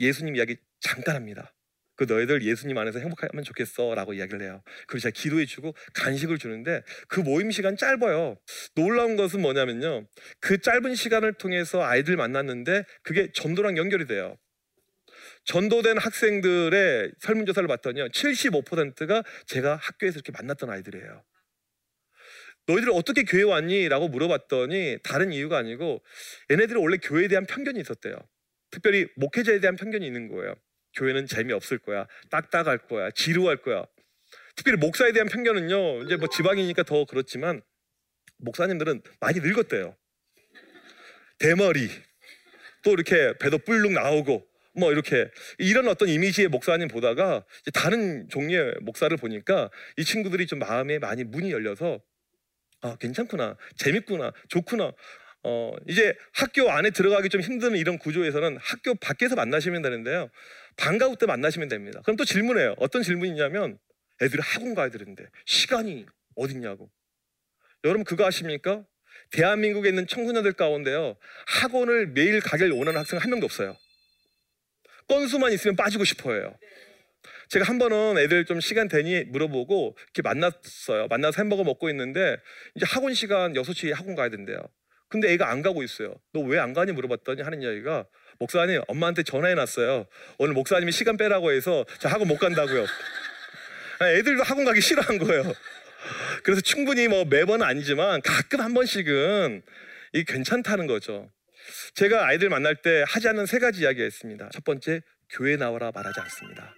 예수님 0.00 0.36
이야기 0.36 0.56
잠깐 0.80 1.14
합니다. 1.16 1.54
그 1.98 2.04
너희들 2.04 2.42
예수님 2.42 2.78
안에서 2.78 3.00
행복하면 3.00 3.42
좋겠어라고 3.42 4.14
이야기를 4.14 4.40
해요. 4.40 4.62
그리고 4.86 5.00
제가 5.00 5.12
기도해 5.14 5.46
주고 5.46 5.74
간식을 5.94 6.38
주는데 6.38 6.82
그 7.08 7.18
모임 7.18 7.50
시간 7.50 7.76
짧아요. 7.76 8.38
놀라운 8.76 9.16
것은 9.16 9.42
뭐냐면요. 9.42 10.06
그 10.40 10.60
짧은 10.60 10.94
시간을 10.94 11.34
통해서 11.34 11.82
아이들 11.82 12.16
만났는데 12.16 12.84
그게 13.02 13.30
전도랑 13.34 13.76
연결이 13.76 14.06
돼요. 14.06 14.38
전도된 15.44 15.98
학생들의 15.98 17.12
설문조사를 17.18 17.66
봤더니요. 17.66 18.08
75%가 18.10 19.24
제가 19.46 19.74
학교에서 19.74 20.16
이렇게 20.16 20.30
만났던 20.30 20.70
아이들이에요. 20.70 21.24
너희들 22.68 22.90
어떻게 22.92 23.24
교회 23.24 23.42
왔니? 23.42 23.88
라고 23.88 24.08
물어봤더니 24.08 24.98
다른 25.02 25.32
이유가 25.32 25.58
아니고 25.58 26.04
얘네들은 26.50 26.80
원래 26.80 26.98
교회에 26.98 27.26
대한 27.26 27.44
편견이 27.44 27.80
있었대요. 27.80 28.14
특별히 28.70 29.08
목회자에 29.16 29.58
대한 29.58 29.74
편견이 29.74 30.06
있는 30.06 30.28
거예요. 30.28 30.54
교회는 30.98 31.26
재미없을 31.26 31.78
거야. 31.78 32.06
딱딱할 32.30 32.78
거야. 32.88 33.10
지루할 33.12 33.58
거야. 33.58 33.84
특별히 34.56 34.78
목사에 34.78 35.12
대한 35.12 35.28
편견은요. 35.28 36.02
이제 36.02 36.16
뭐 36.16 36.28
지방이니까 36.28 36.82
더 36.82 37.04
그렇지만 37.04 37.62
목사님들은 38.38 39.02
많이 39.20 39.40
늙었대요. 39.40 39.96
대머리. 41.38 41.88
또 42.82 42.92
이렇게 42.92 43.34
배도 43.38 43.58
뿔룩 43.58 43.92
나오고 43.92 44.46
뭐 44.74 44.92
이렇게 44.92 45.30
이런 45.58 45.88
어떤 45.88 46.08
이미지의 46.08 46.48
목사님 46.48 46.88
보다가 46.88 47.44
다른 47.74 48.28
종류의 48.28 48.76
목사를 48.80 49.14
보니까 49.16 49.70
이 49.96 50.04
친구들이 50.04 50.46
좀 50.46 50.60
마음에 50.60 50.98
많이 50.98 51.24
문이 51.24 51.50
열려서 51.50 52.00
아 52.80 52.96
괜찮구나 53.00 53.56
재밌구나 53.76 54.32
좋구나 54.48 54.92
어 55.44 55.72
이제 55.88 56.14
학교 56.32 56.70
안에 56.70 56.90
들어가기 56.90 57.28
좀 57.28 57.40
힘든 57.40 57.76
이런 57.76 57.98
구조에서는 57.98 58.56
학교 58.60 58.94
밖에서 58.94 59.34
만나시면 59.34 59.82
되는데요 59.82 60.30
방과 60.78 61.06
후 61.06 61.16
때 61.16 61.26
만나시면 61.26 61.68
됩니다 61.68 62.00
그럼 62.04 62.16
또 62.16 62.24
질문해요 62.24 62.74
어떤 62.78 63.02
질문이냐면 63.02 63.78
애들이 64.22 64.40
학원 64.42 64.74
가야 64.74 64.88
되는데 64.90 65.26
시간이 65.46 66.06
어딨냐고 66.36 66.90
여러분 67.84 68.04
그거 68.04 68.24
아십니까? 68.26 68.84
대한민국에 69.32 69.88
있는 69.90 70.06
청소년들 70.06 70.52
가운데요 70.54 71.16
학원을 71.46 72.08
매일 72.08 72.40
가길 72.40 72.70
원하는 72.70 72.98
학생 73.00 73.18
한 73.18 73.30
명도 73.30 73.44
없어요 73.46 73.76
건수만 75.08 75.52
있으면 75.52 75.76
빠지고 75.76 76.04
싶어 76.04 76.32
해요 76.32 76.56
제가 77.48 77.64
한 77.64 77.78
번은 77.78 78.18
애들 78.18 78.44
좀 78.44 78.60
시간 78.60 78.88
되니 78.88 79.24
물어보고 79.24 79.96
이렇게 80.14 80.20
만났어요. 80.22 81.06
만나서 81.08 81.40
햄버거 81.42 81.64
먹고 81.64 81.88
있는데 81.88 82.36
이제 82.74 82.84
학원 82.86 83.14
시간 83.14 83.54
6시에 83.54 83.94
학원 83.94 84.14
가야 84.14 84.28
된대요. 84.28 84.58
근데 85.08 85.32
애가 85.32 85.50
안 85.50 85.62
가고 85.62 85.82
있어요. 85.82 86.14
너 86.34 86.42
왜 86.42 86.58
안 86.58 86.74
가니 86.74 86.92
물어봤더니 86.92 87.40
하는 87.40 87.62
이야기가 87.62 88.06
목사님 88.38 88.82
엄마한테 88.86 89.22
전화해 89.24 89.54
놨어요. 89.54 90.06
오늘 90.38 90.54
목사님이 90.54 90.92
시간 90.92 91.16
빼라고 91.16 91.52
해서 91.52 91.84
저 91.98 92.08
학원 92.08 92.28
못 92.28 92.38
간다고요. 92.38 92.86
아, 94.00 94.08
애들도 94.10 94.42
학원 94.44 94.64
가기 94.64 94.80
싫어한 94.80 95.18
거예요. 95.18 95.52
그래서 96.44 96.60
충분히 96.60 97.08
뭐 97.08 97.24
매번 97.24 97.62
아니지만 97.62 98.22
가끔 98.22 98.60
한 98.60 98.74
번씩은 98.74 99.62
이 100.12 100.24
괜찮다는 100.24 100.86
거죠. 100.86 101.30
제가 101.94 102.26
아이들 102.26 102.48
만날 102.48 102.76
때 102.76 103.04
하지 103.08 103.28
않는 103.28 103.46
세 103.46 103.58
가지 103.58 103.82
이야기가 103.82 104.06
있습니다. 104.06 104.48
첫 104.52 104.64
번째, 104.64 105.02
교회 105.30 105.56
나와라 105.56 105.90
말하지 105.92 106.20
않습니다. 106.20 106.74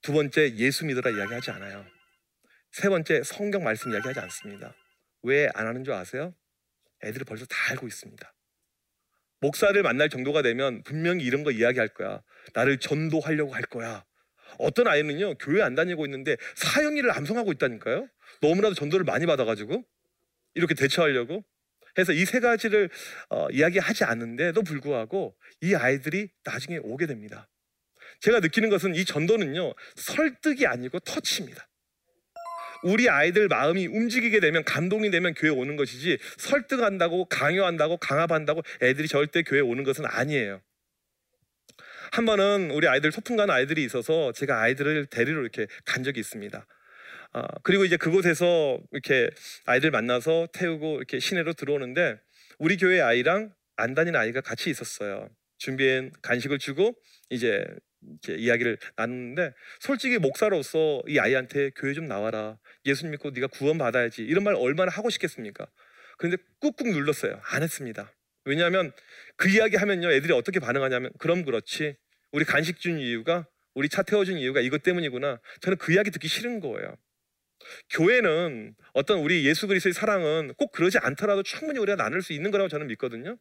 두 0.00 0.12
번째 0.12 0.54
예수 0.56 0.86
믿어라 0.86 1.10
이야기하지 1.10 1.50
않아요. 1.50 1.84
세 2.70 2.88
번째 2.88 3.22
성경 3.24 3.64
말씀 3.64 3.92
이야기하지 3.92 4.20
않습니다. 4.20 4.74
왜 5.24 5.48
안 5.54 5.66
하는 5.66 5.84
줄 5.84 5.92
아세요? 5.92 6.34
애들이 7.04 7.24
벌써 7.24 7.44
다 7.46 7.56
알고 7.70 7.86
있습니다. 7.86 8.32
목사를 9.42 9.80
만날 9.82 10.08
정도가 10.08 10.40
되면 10.40 10.82
분명히 10.84 11.24
이런 11.24 11.42
거 11.42 11.50
이야기할 11.50 11.88
거야. 11.88 12.22
나를 12.54 12.78
전도하려고 12.78 13.54
할 13.54 13.62
거야. 13.62 14.04
어떤 14.58 14.86
아이는요 14.86 15.34
교회 15.38 15.62
안 15.62 15.74
다니고 15.74 16.06
있는데 16.06 16.36
사형일을 16.54 17.10
암송하고 17.16 17.52
있다니까요. 17.52 18.08
너무나도 18.40 18.74
전도를 18.74 19.04
많이 19.04 19.26
받아가지고 19.26 19.84
이렇게 20.54 20.74
대처하려고 20.74 21.44
해서 21.98 22.12
이 22.12 22.24
세 22.24 22.40
가지를 22.40 22.88
어, 23.28 23.48
이야기하지 23.50 24.04
않는데도 24.04 24.62
불구하고 24.62 25.36
이 25.60 25.74
아이들이 25.74 26.28
나중에 26.44 26.78
오게 26.78 27.06
됩니다. 27.06 27.48
제가 28.20 28.40
느끼는 28.40 28.70
것은 28.70 28.94
이 28.94 29.04
전도는요, 29.04 29.74
설득이 29.96 30.66
아니고 30.66 31.00
터치입니다. 31.00 31.68
우리 32.82 33.08
아이들 33.08 33.48
마음이 33.48 33.86
움직이게 33.86 34.40
되면 34.40 34.64
감동이 34.64 35.10
되면 35.10 35.34
교회 35.34 35.50
오는 35.50 35.76
것이지 35.76 36.18
설득한다고 36.38 37.26
강요한다고 37.26 37.98
강압한다고 37.98 38.62
애들이 38.82 39.08
절대 39.08 39.42
교회 39.42 39.60
오는 39.60 39.84
것은 39.84 40.04
아니에요. 40.06 40.60
한 42.12 42.26
번은 42.26 42.70
우리 42.72 42.88
아이들 42.88 43.10
소풍 43.10 43.36
가는 43.36 43.52
아이들이 43.54 43.84
있어서 43.84 44.32
제가 44.32 44.60
아이들을 44.60 45.06
데리러 45.06 45.40
이렇게 45.40 45.66
간 45.84 46.02
적이 46.02 46.20
있습니다. 46.20 46.66
아, 47.32 47.46
그리고 47.62 47.84
이제 47.84 47.96
그곳에서 47.96 48.78
이렇게 48.90 49.30
아이들 49.64 49.90
만나서 49.90 50.48
태우고 50.52 50.98
이렇게 50.98 51.18
시내로 51.18 51.54
들어오는데 51.54 52.20
우리 52.58 52.76
교회 52.76 53.00
아이랑 53.00 53.52
안 53.76 53.94
다니는 53.94 54.18
아이가 54.18 54.42
같이 54.42 54.68
있었어요. 54.68 55.28
준비한 55.56 56.10
간식을 56.20 56.58
주고 56.58 56.94
이제 57.30 57.64
이렇게 58.08 58.40
이야기를 58.40 58.78
나누는데 58.96 59.52
솔직히 59.80 60.18
목사로서 60.18 61.02
이 61.06 61.18
아이한테 61.18 61.70
교회 61.76 61.92
좀 61.92 62.06
나와라 62.06 62.58
예수님 62.84 63.12
믿고 63.12 63.30
네가 63.30 63.48
구원 63.48 63.78
받아야지 63.78 64.22
이런 64.22 64.44
말 64.44 64.54
얼마나 64.54 64.90
하고 64.90 65.10
싶겠습니까? 65.10 65.66
그런데 66.18 66.36
꾹꾹 66.60 66.88
눌렀어요. 66.88 67.40
안 67.44 67.62
했습니다. 67.62 68.12
왜냐하면 68.44 68.92
그 69.36 69.48
이야기 69.48 69.76
하면요 69.76 70.10
애들이 70.12 70.32
어떻게 70.32 70.60
반응하냐면 70.60 71.12
그럼 71.18 71.44
그렇지 71.44 71.96
우리 72.32 72.44
간식 72.44 72.80
준 72.80 72.98
이유가 72.98 73.46
우리 73.74 73.88
차 73.88 74.02
태워준 74.02 74.38
이유가 74.38 74.60
이것 74.60 74.82
때문이구나. 74.82 75.40
저는 75.60 75.78
그 75.78 75.92
이야기 75.92 76.10
듣기 76.10 76.28
싫은 76.28 76.60
거예요. 76.60 76.96
교회는 77.90 78.74
어떤 78.92 79.20
우리 79.20 79.46
예수 79.46 79.66
그리스도의 79.66 79.92
사랑은 79.92 80.54
꼭 80.56 80.72
그러지 80.72 80.98
않더라도 80.98 81.42
충분히 81.42 81.78
우리가 81.78 81.96
나눌 81.96 82.22
수 82.22 82.32
있는 82.32 82.50
거라고 82.50 82.68
저는 82.68 82.88
믿거든요. 82.88 83.38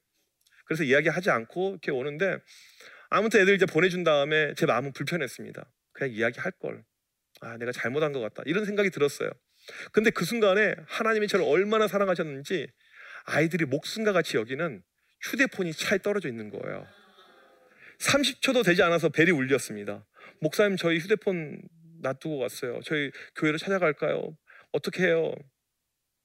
그래서 0.66 0.84
이야기하지 0.84 1.32
않고 1.32 1.72
이렇게 1.72 1.92
오는데 1.92 2.38
아무튼 3.12 3.42
애들 3.42 3.54
이제 3.54 3.66
보내준 3.66 4.06
다음에 4.06 4.54
제 4.56 4.66
마음은 4.66 4.94
불편했습니다. 4.94 5.70
그냥 5.92 6.14
이야기할 6.14 6.54
걸. 6.54 6.84
아, 7.42 7.58
내가 7.58 7.74
잘못한 7.74 8.14
것 8.14 8.22
같다. 8.22 8.42
이런 8.46 8.64
생각이 8.64 8.90
들었어요. 8.90 9.30
근데 9.92 10.10
그 10.12 10.24
순간에 10.24 10.76
하나님이 10.88 11.28
저를 11.28 11.46
얼마나 11.46 11.90
사랑하셨는지 11.90 12.68
아이들이 13.26 13.66
목숨과 13.66 14.14
같이 14.14 14.38
여기는 14.38 14.82
휴대폰이 15.24 15.74
차에 15.74 16.00
떨어져 16.00 16.30
있는 16.30 16.50
거예요. 16.50 16.88
30초도 18.00 18.64
되지 18.64 18.82
않아서 18.82 19.10
벨이 19.10 19.32
울렸습니다. 19.32 20.06
목사님 20.40 20.78
저희 20.78 20.98
휴대폰 20.98 21.62
놔두고 22.02 22.38
왔어요. 22.38 22.80
저희 22.86 23.12
교회로 23.36 23.58
찾아갈까요? 23.58 24.38
어떻게 24.72 25.04
해요? 25.04 25.34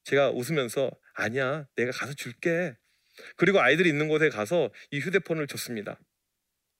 제가 0.04 0.30
웃으면서 0.30 0.92
아니야 1.14 1.66
내가 1.74 1.90
가서 1.90 2.14
줄게. 2.14 2.76
그리고 3.34 3.60
아이들이 3.60 3.88
있는 3.88 4.06
곳에 4.06 4.28
가서 4.28 4.70
이 4.92 5.00
휴대폰을 5.00 5.48
줬습니다. 5.48 5.98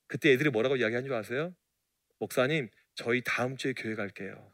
그때 0.07 0.31
애들이 0.31 0.49
뭐라고 0.49 0.77
이야기한 0.77 1.03
줄 1.03 1.13
아세요? 1.13 1.53
목사님, 2.19 2.69
저희 2.95 3.21
다음 3.23 3.57
주에 3.57 3.73
교회 3.73 3.95
갈게요. 3.95 4.51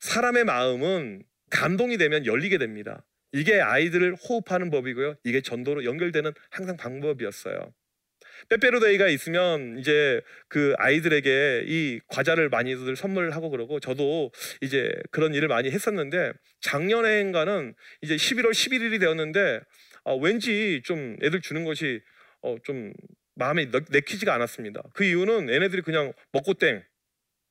사람의 0.00 0.44
마음은 0.44 1.24
감동이 1.50 1.96
되면 1.96 2.26
열리게 2.26 2.58
됩니다. 2.58 3.04
이게 3.32 3.60
아이들을 3.60 4.14
호흡하는 4.14 4.70
법이고요. 4.70 5.16
이게 5.24 5.40
전도로 5.40 5.84
연결되는 5.84 6.32
항상 6.50 6.76
방법이었어요. 6.76 7.72
빼빼로데이가 8.48 9.08
있으면 9.08 9.78
이제 9.78 10.20
그 10.48 10.74
아이들에게 10.78 11.64
이 11.66 12.00
과자를 12.08 12.48
많이들 12.48 12.94
선물하고 12.94 13.50
그러고 13.50 13.80
저도 13.80 14.30
이제 14.60 14.90
그런 15.10 15.34
일을 15.34 15.48
많이 15.48 15.70
했었는데 15.70 16.32
작년에인가는 16.60 17.74
이제 18.02 18.16
11월 18.16 18.50
11일이 18.50 19.00
되었는데 19.00 19.60
어, 20.04 20.16
왠지 20.16 20.82
좀 20.84 21.16
애들 21.22 21.40
주는 21.40 21.64
것이 21.64 22.00
어, 22.42 22.56
좀 22.62 22.92
마음에 23.36 23.70
내키지가 23.90 24.34
않았습니다. 24.34 24.82
그 24.94 25.04
이유는 25.04 25.48
얘네들이 25.48 25.82
그냥 25.82 26.12
먹고 26.32 26.54
땡 26.54 26.82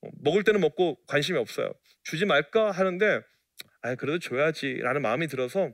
어, 0.02 0.08
먹을 0.20 0.44
때는 0.44 0.60
먹고 0.60 0.98
관심이 1.06 1.38
없어요. 1.38 1.72
주지 2.02 2.26
말까 2.26 2.70
하는데 2.70 3.20
아 3.82 3.94
그래도 3.94 4.18
줘야지라는 4.18 5.00
마음이 5.00 5.28
들어서 5.28 5.72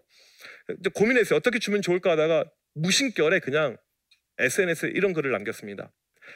고민했어요. 0.95 1.37
어떻게 1.37 1.59
주면 1.59 1.83
좋을까 1.83 2.13
하다가 2.13 2.45
무심결에 2.75 3.41
그냥 3.41 3.77
SNS에 4.39 4.91
이런 4.95 5.13
글을 5.13 5.31
남겼습니다. 5.31 5.93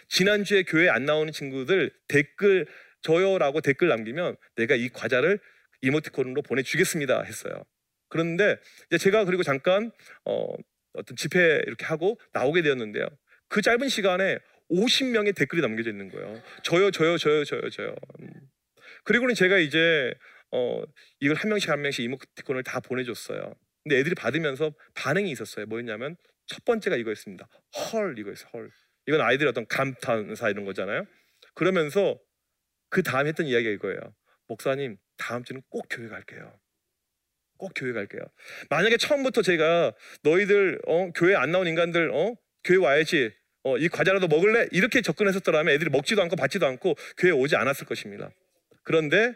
지난주에 0.08 0.64
교회 0.64 0.88
안 0.88 1.04
나오는 1.04 1.32
친구들 1.32 1.92
댓글 2.08 2.66
줘요라고 3.02 3.60
댓글 3.60 3.88
남기면 3.88 4.36
내가 4.56 4.74
이 4.74 4.88
과자를 4.88 5.38
이모티콘으로 5.82 6.42
보내주겠습니다 6.42 7.22
했어요. 7.22 7.64
그런데 8.08 8.56
제가 8.98 9.24
그리고 9.24 9.42
잠깐 9.42 9.90
어, 10.24 10.54
어떤 10.94 11.16
집회 11.16 11.60
이렇게 11.66 11.84
하고 11.84 12.18
나오게 12.32 12.62
되었는데요. 12.62 13.06
그 13.48 13.62
짧은 13.62 13.88
시간에 13.88 14.38
50명의 14.70 15.34
댓글이 15.34 15.62
남겨져 15.62 15.90
있는 15.90 16.08
거예요. 16.10 16.42
저요, 16.62 16.90
저요, 16.90 17.18
저요, 17.18 17.44
저요, 17.44 17.70
저요. 17.70 17.94
음. 18.20 18.30
그리고는 19.04 19.34
제가 19.34 19.58
이제 19.58 20.12
어 20.50 20.82
이걸 21.20 21.36
한 21.36 21.48
명씩 21.48 21.70
한 21.70 21.80
명씩 21.82 22.04
이모티콘을 22.04 22.62
다 22.64 22.80
보내줬어요. 22.80 23.54
근데 23.84 23.98
애들이 23.98 24.14
받으면서 24.14 24.74
반응이 24.94 25.30
있었어요. 25.30 25.66
뭐였냐면 25.66 26.16
첫 26.46 26.64
번째가 26.64 26.96
이거였습니다. 26.96 27.48
헐 27.92 28.18
이거였어요. 28.18 28.50
헐. 28.52 28.70
이건 29.06 29.20
아이들의 29.20 29.48
어떤 29.48 29.66
감탄사 29.66 30.48
이런 30.50 30.64
거잖아요. 30.64 31.06
그러면서 31.54 32.18
그 32.90 33.02
다음 33.02 33.26
했던 33.26 33.46
이야기가 33.46 33.70
이거예요. 33.70 34.00
목사님 34.48 34.96
다음 35.16 35.44
주는 35.44 35.62
꼭 35.68 35.86
교회 35.88 36.08
갈게요. 36.08 36.58
꼭 37.58 37.72
교회 37.74 37.92
갈게요. 37.92 38.22
만약에 38.70 38.96
처음부터 38.96 39.42
제가 39.42 39.92
너희들 40.22 40.80
어, 40.86 41.10
교회 41.12 41.34
안 41.34 41.52
나온 41.52 41.66
인간들 41.66 42.10
어, 42.12 42.34
교회 42.66 42.76
와야지 42.76 43.32
어, 43.62 43.78
이 43.78 43.88
과자라도 43.88 44.28
먹을래? 44.28 44.68
이렇게 44.70 45.00
접근했었더라면 45.00 45.74
애들이 45.74 45.90
먹지도 45.90 46.20
않고 46.22 46.36
받지도 46.36 46.66
않고 46.66 46.94
교회 47.16 47.32
오지 47.32 47.56
않았을 47.56 47.86
것입니다. 47.86 48.30
그런데 48.82 49.34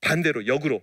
반대로 0.00 0.46
역으로 0.46 0.82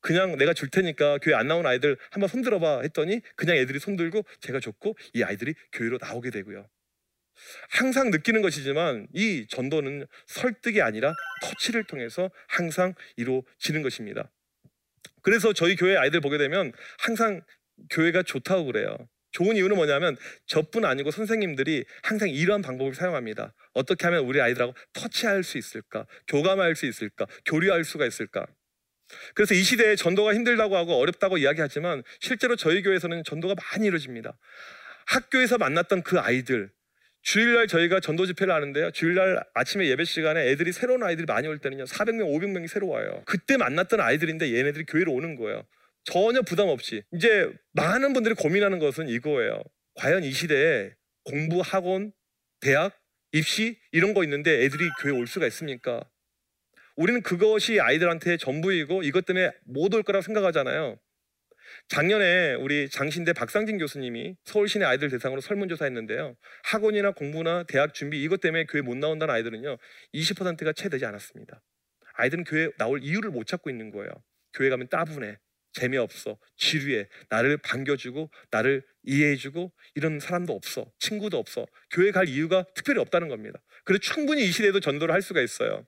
그냥 0.00 0.36
내가 0.36 0.54
줄 0.54 0.70
테니까 0.70 1.18
교회 1.18 1.34
안 1.34 1.48
나온 1.48 1.66
아이들 1.66 1.96
한번 2.10 2.28
손들어 2.28 2.60
봐 2.60 2.80
했더니 2.82 3.20
그냥 3.34 3.56
애들이 3.56 3.78
손들고 3.78 4.24
제가 4.40 4.60
줬고 4.60 4.96
이 5.14 5.22
아이들이 5.22 5.54
교회로 5.72 5.98
나오게 6.00 6.30
되고요. 6.30 6.68
항상 7.70 8.10
느끼는 8.10 8.42
것이지만 8.42 9.08
이 9.12 9.46
전도는 9.48 10.06
설득이 10.26 10.80
아니라 10.82 11.12
터치를 11.42 11.84
통해서 11.84 12.30
항상 12.46 12.94
이루어지는 13.16 13.82
것입니다. 13.82 14.30
그래서 15.22 15.52
저희 15.52 15.74
교회 15.76 15.96
아이들 15.96 16.20
보게 16.20 16.38
되면 16.38 16.72
항상 16.98 17.42
교회가 17.90 18.22
좋다고 18.22 18.66
그래요. 18.66 18.96
좋은 19.36 19.54
이유는 19.56 19.76
뭐냐면 19.76 20.16
저뿐 20.46 20.86
아니고 20.86 21.10
선생님들이 21.10 21.84
항상 22.02 22.30
이러한 22.30 22.62
방법을 22.62 22.94
사용합니다. 22.94 23.52
어떻게 23.74 24.06
하면 24.06 24.24
우리 24.24 24.40
아이들하고 24.40 24.74
터치할 24.94 25.42
수 25.44 25.58
있을까? 25.58 26.06
교감할 26.26 26.74
수 26.74 26.86
있을까? 26.86 27.26
교류할 27.44 27.84
수가 27.84 28.06
있을까? 28.06 28.46
그래서 29.34 29.52
이 29.52 29.62
시대에 29.62 29.94
전도가 29.94 30.34
힘들다고 30.34 30.74
하고 30.74 30.94
어렵다고 30.94 31.36
이야기하지만 31.36 32.02
실제로 32.18 32.56
저희 32.56 32.82
교회에서는 32.82 33.24
전도가 33.24 33.54
많이 33.72 33.86
이루어집니다. 33.86 34.38
학교에서 35.04 35.58
만났던 35.58 36.02
그 36.02 36.18
아이들, 36.18 36.70
주일날 37.20 37.66
저희가 37.66 38.00
전도 38.00 38.24
집회를 38.24 38.54
하는데요. 38.54 38.92
주일날 38.92 39.44
아침에 39.52 39.86
예배 39.88 40.04
시간에 40.04 40.48
애들이 40.48 40.72
새로운 40.72 41.02
아이들이 41.02 41.26
많이 41.26 41.46
올 41.46 41.58
때는요. 41.58 41.84
400명, 41.84 42.22
500명이 42.24 42.68
새로 42.68 42.88
와요. 42.88 43.22
그때 43.26 43.58
만났던 43.58 44.00
아이들인데 44.00 44.54
얘네들이 44.54 44.86
교회로 44.86 45.12
오는 45.12 45.36
거예요. 45.36 45.66
전혀 46.06 46.42
부담 46.42 46.68
없이. 46.68 47.02
이제 47.12 47.52
많은 47.72 48.12
분들이 48.12 48.34
고민하는 48.34 48.78
것은 48.78 49.08
이거예요. 49.08 49.62
과연 49.96 50.24
이 50.24 50.30
시대에 50.32 50.92
공부, 51.24 51.60
학원, 51.60 52.12
대학, 52.60 52.96
입시 53.32 53.78
이런 53.92 54.14
거 54.14 54.22
있는데 54.24 54.64
애들이 54.64 54.88
교회 55.02 55.12
올 55.12 55.26
수가 55.26 55.46
있습니까? 55.48 56.08
우리는 56.96 57.22
그것이 57.22 57.80
아이들한테 57.80 58.36
전부이고 58.38 59.02
이것 59.02 59.26
때문에 59.26 59.50
못 59.66 59.92
올 59.94 60.02
거라고 60.02 60.22
생각하잖아요. 60.22 60.98
작년에 61.88 62.54
우리 62.54 62.88
장신대 62.88 63.32
박상진 63.32 63.76
교수님이 63.78 64.36
서울시내 64.44 64.84
아이들 64.84 65.10
대상으로 65.10 65.40
설문조사했는데요. 65.40 66.36
학원이나 66.64 67.10
공부나 67.10 67.64
대학 67.64 67.92
준비 67.92 68.22
이것 68.22 68.40
때문에 68.40 68.64
교회 68.66 68.82
못 68.82 68.96
나온다는 68.96 69.34
아이들은요. 69.34 69.76
20%가 70.14 70.72
채 70.72 70.88
되지 70.88 71.04
않았습니다. 71.04 71.60
아이들은 72.14 72.44
교회 72.44 72.70
나올 72.78 73.02
이유를 73.02 73.30
못 73.30 73.46
찾고 73.46 73.68
있는 73.68 73.90
거예요. 73.90 74.10
교회 74.54 74.70
가면 74.70 74.88
따분해. 74.88 75.38
재미없어. 75.76 76.38
지루해. 76.56 77.06
나를 77.28 77.58
반겨주고 77.58 78.30
나를 78.50 78.82
이해해주고 79.04 79.72
이런 79.94 80.20
사람도 80.20 80.54
없어. 80.54 80.90
친구도 80.98 81.38
없어. 81.38 81.66
교회 81.90 82.10
갈 82.10 82.28
이유가 82.28 82.64
특별히 82.74 83.00
없다는 83.00 83.28
겁니다. 83.28 83.60
그래서 83.84 84.00
충분히 84.00 84.44
이 84.44 84.50
시대에도 84.50 84.80
전도를 84.80 85.14
할 85.14 85.20
수가 85.22 85.42
있어요. 85.42 85.86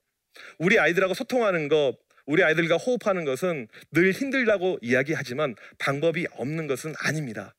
우리 0.58 0.78
아이들하고 0.78 1.14
소통하는 1.14 1.68
것 1.68 1.96
우리 2.26 2.44
아이들과 2.44 2.76
호흡하는 2.76 3.24
것은 3.24 3.68
늘 3.90 4.12
힘들다고 4.12 4.78
이야기하지만 4.82 5.56
방법이 5.78 6.26
없는 6.32 6.66
것은 6.66 6.92
아닙니다. 6.98 7.54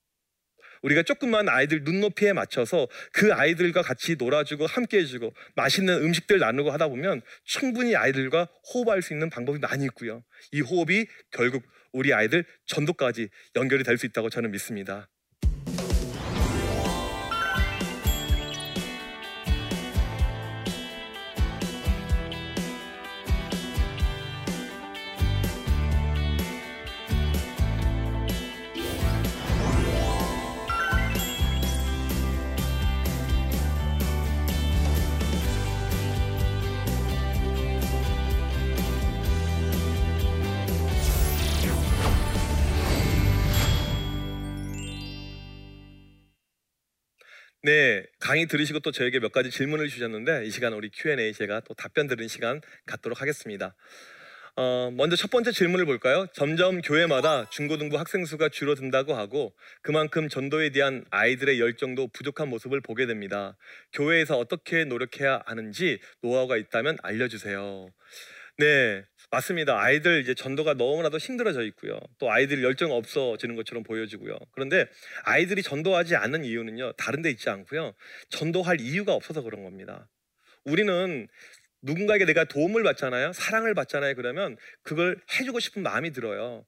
우리가 0.84 1.04
조금만 1.04 1.50
아이들 1.50 1.84
눈높이에 1.84 2.34
맞춰서 2.34 2.88
그 3.12 3.34
아이들과 3.34 3.82
같이 3.82 4.16
놀아주고 4.16 4.66
함께 4.66 5.00
해주고 5.00 5.34
맛있는 5.56 6.04
음식들 6.04 6.40
나누고 6.40 6.72
하다 6.72 6.88
보면 6.88 7.22
충분히 7.44 7.96
아이들과 7.96 8.48
호흡할 8.74 9.02
수 9.02 9.14
있는 9.14 9.30
방법이 9.30 9.60
많이 9.60 9.86
있고요. 9.86 10.24
이 10.52 10.62
호흡이 10.62 11.08
결국 11.32 11.64
우리 11.94 12.14
아이들 12.14 12.46
전도까지 12.68 13.30
연결이 13.56 13.84
될 13.84 13.98
수 13.98 14.06
있다고 14.06 14.30
저는 14.30 14.52
믿습니다. 14.52 15.10
강의 48.30 48.46
들으시고 48.46 48.82
또 48.82 48.92
저에게 48.92 49.20
몇 49.20 49.32
가지 49.32 49.50
질문을 49.50 49.88
주셨는데 49.88 50.46
이 50.46 50.52
시간 50.52 50.74
우리 50.74 50.92
Q&A 50.94 51.34
제가 51.34 51.62
또 51.62 51.74
답변 51.74 52.06
드리는 52.06 52.28
시간 52.28 52.62
갖도록 52.86 53.22
하겠습니다. 53.22 53.74
어, 54.56 54.92
먼저 54.94 55.16
첫 55.16 55.32
번째 55.32 55.52
질문을 55.52 55.88
볼까요? 55.88 56.28
점점 56.34 56.80
교회마다 56.82 57.50
중고등부 57.50 57.98
학생 57.98 58.26
수가 58.26 58.50
줄어든다고 58.50 59.16
하고 59.16 59.56
그만큼 59.82 60.30
전도에 60.30 60.70
대한 60.70 61.06
아이들의 61.10 61.60
열정도 61.60 62.08
부족한 62.10 62.50
모습을 62.50 62.82
보게 62.82 63.08
됩니다. 63.08 63.58
교회에서 63.94 64.38
어떻게 64.38 64.86
노력해야 64.86 65.42
하는지 65.48 66.00
노하우가 66.22 66.58
있다면 66.58 67.00
알려주세요. 67.02 67.90
네, 68.60 69.06
맞습니다. 69.32 69.80
아이들 69.80 70.20
이제 70.20 70.34
전도가 70.34 70.74
너무나도 70.74 71.18
힘들어져 71.18 71.64
있고요. 71.64 71.98
또 72.18 72.30
아이들 72.30 72.62
열정 72.62 72.92
없어지는 72.92 73.56
것처럼 73.56 73.84
보여지고요. 73.84 74.38
그런데 74.52 74.86
아이들이 75.24 75.64
전도하지 75.64 76.18
않는 76.18 76.44
이유는요. 76.44 76.92
다른 76.98 77.22
데 77.22 77.30
있지 77.30 77.50
않고요. 77.50 77.94
전도할 78.32 78.82
이유가 78.82 79.14
없어서 79.14 79.44
그런 79.44 79.64
겁니다. 79.64 80.10
우리는 80.66 81.30
누군가에게 81.84 82.26
내가 82.26 82.44
도움을 82.44 82.84
받잖아요. 82.84 83.32
사랑을 83.32 83.74
받잖아요. 83.76 84.16
그러면 84.16 84.58
그걸 84.84 85.22
해주고 85.40 85.62
싶은 85.62 85.82
마음이 85.82 86.12
들어요. 86.12 86.66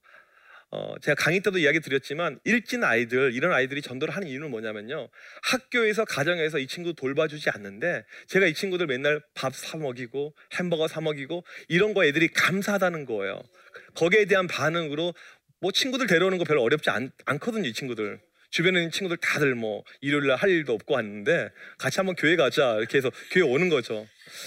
어, 0.74 0.94
제가 1.02 1.14
강의 1.16 1.40
때도 1.40 1.58
이야기 1.58 1.80
드렸지만 1.80 2.40
일진 2.44 2.82
아이들 2.82 3.34
이런 3.34 3.52
아이들이 3.52 3.82
전도를 3.82 4.16
하는 4.16 4.26
이유는 4.26 4.50
뭐냐면요. 4.50 5.10
학교에서 5.42 6.06
가정에서 6.06 6.58
이 6.58 6.66
친구 6.66 6.94
돌봐주지 6.94 7.50
않는데 7.50 8.06
제가 8.26 8.46
이 8.46 8.54
친구들 8.54 8.86
맨날 8.86 9.20
밥 9.34 9.52
사 9.54 9.76
먹이고 9.76 10.34
햄버거 10.54 10.88
사 10.88 11.02
먹이고 11.02 11.44
이런 11.68 11.92
거 11.92 12.06
애들이 12.06 12.28
감사하다는 12.28 13.04
거예요. 13.04 13.42
거기에 13.94 14.24
대한 14.24 14.46
반응으로 14.46 15.12
뭐 15.60 15.72
친구들 15.72 16.06
데려오는 16.06 16.38
거 16.38 16.44
별로 16.44 16.62
어렵지 16.62 16.88
않, 16.88 17.10
않거든요 17.26 17.68
이 17.68 17.74
친구들. 17.74 18.18
주변에 18.50 18.78
있는 18.80 18.90
친구들 18.90 19.18
다들 19.18 19.54
뭐 19.54 19.84
일요일날 20.00 20.36
할 20.36 20.48
일도 20.50 20.72
없고 20.72 20.94
왔는데 20.94 21.50
같이 21.78 21.98
한번 21.98 22.14
교회 22.16 22.36
가자 22.36 22.76
이렇게 22.76 22.98
해서 22.98 23.10
교회 23.30 23.44
오는 23.44 23.70
거죠 23.70 24.06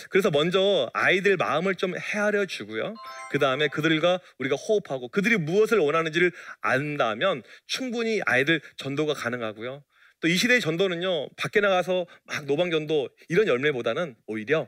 그래서 0.09 0.31
먼저 0.31 0.89
아이들 0.93 1.37
마음을 1.37 1.75
좀 1.75 1.95
헤아려 1.97 2.45
주고요. 2.45 2.95
그 3.31 3.39
다음에 3.39 3.67
그들과 3.67 4.19
우리가 4.39 4.55
호흡하고 4.55 5.09
그들이 5.09 5.37
무엇을 5.37 5.79
원하는지를 5.79 6.31
안다면 6.61 7.43
충분히 7.67 8.21
아이들 8.25 8.61
전도가 8.77 9.13
가능하고요. 9.13 9.83
또 10.21 10.27
이 10.27 10.37
시대의 10.37 10.59
전도는요, 10.61 11.29
밖에 11.35 11.59
나가서 11.59 12.07
막 12.23 12.45
노방전도 12.45 13.09
이런 13.29 13.47
열매보다는 13.47 14.15
오히려 14.25 14.67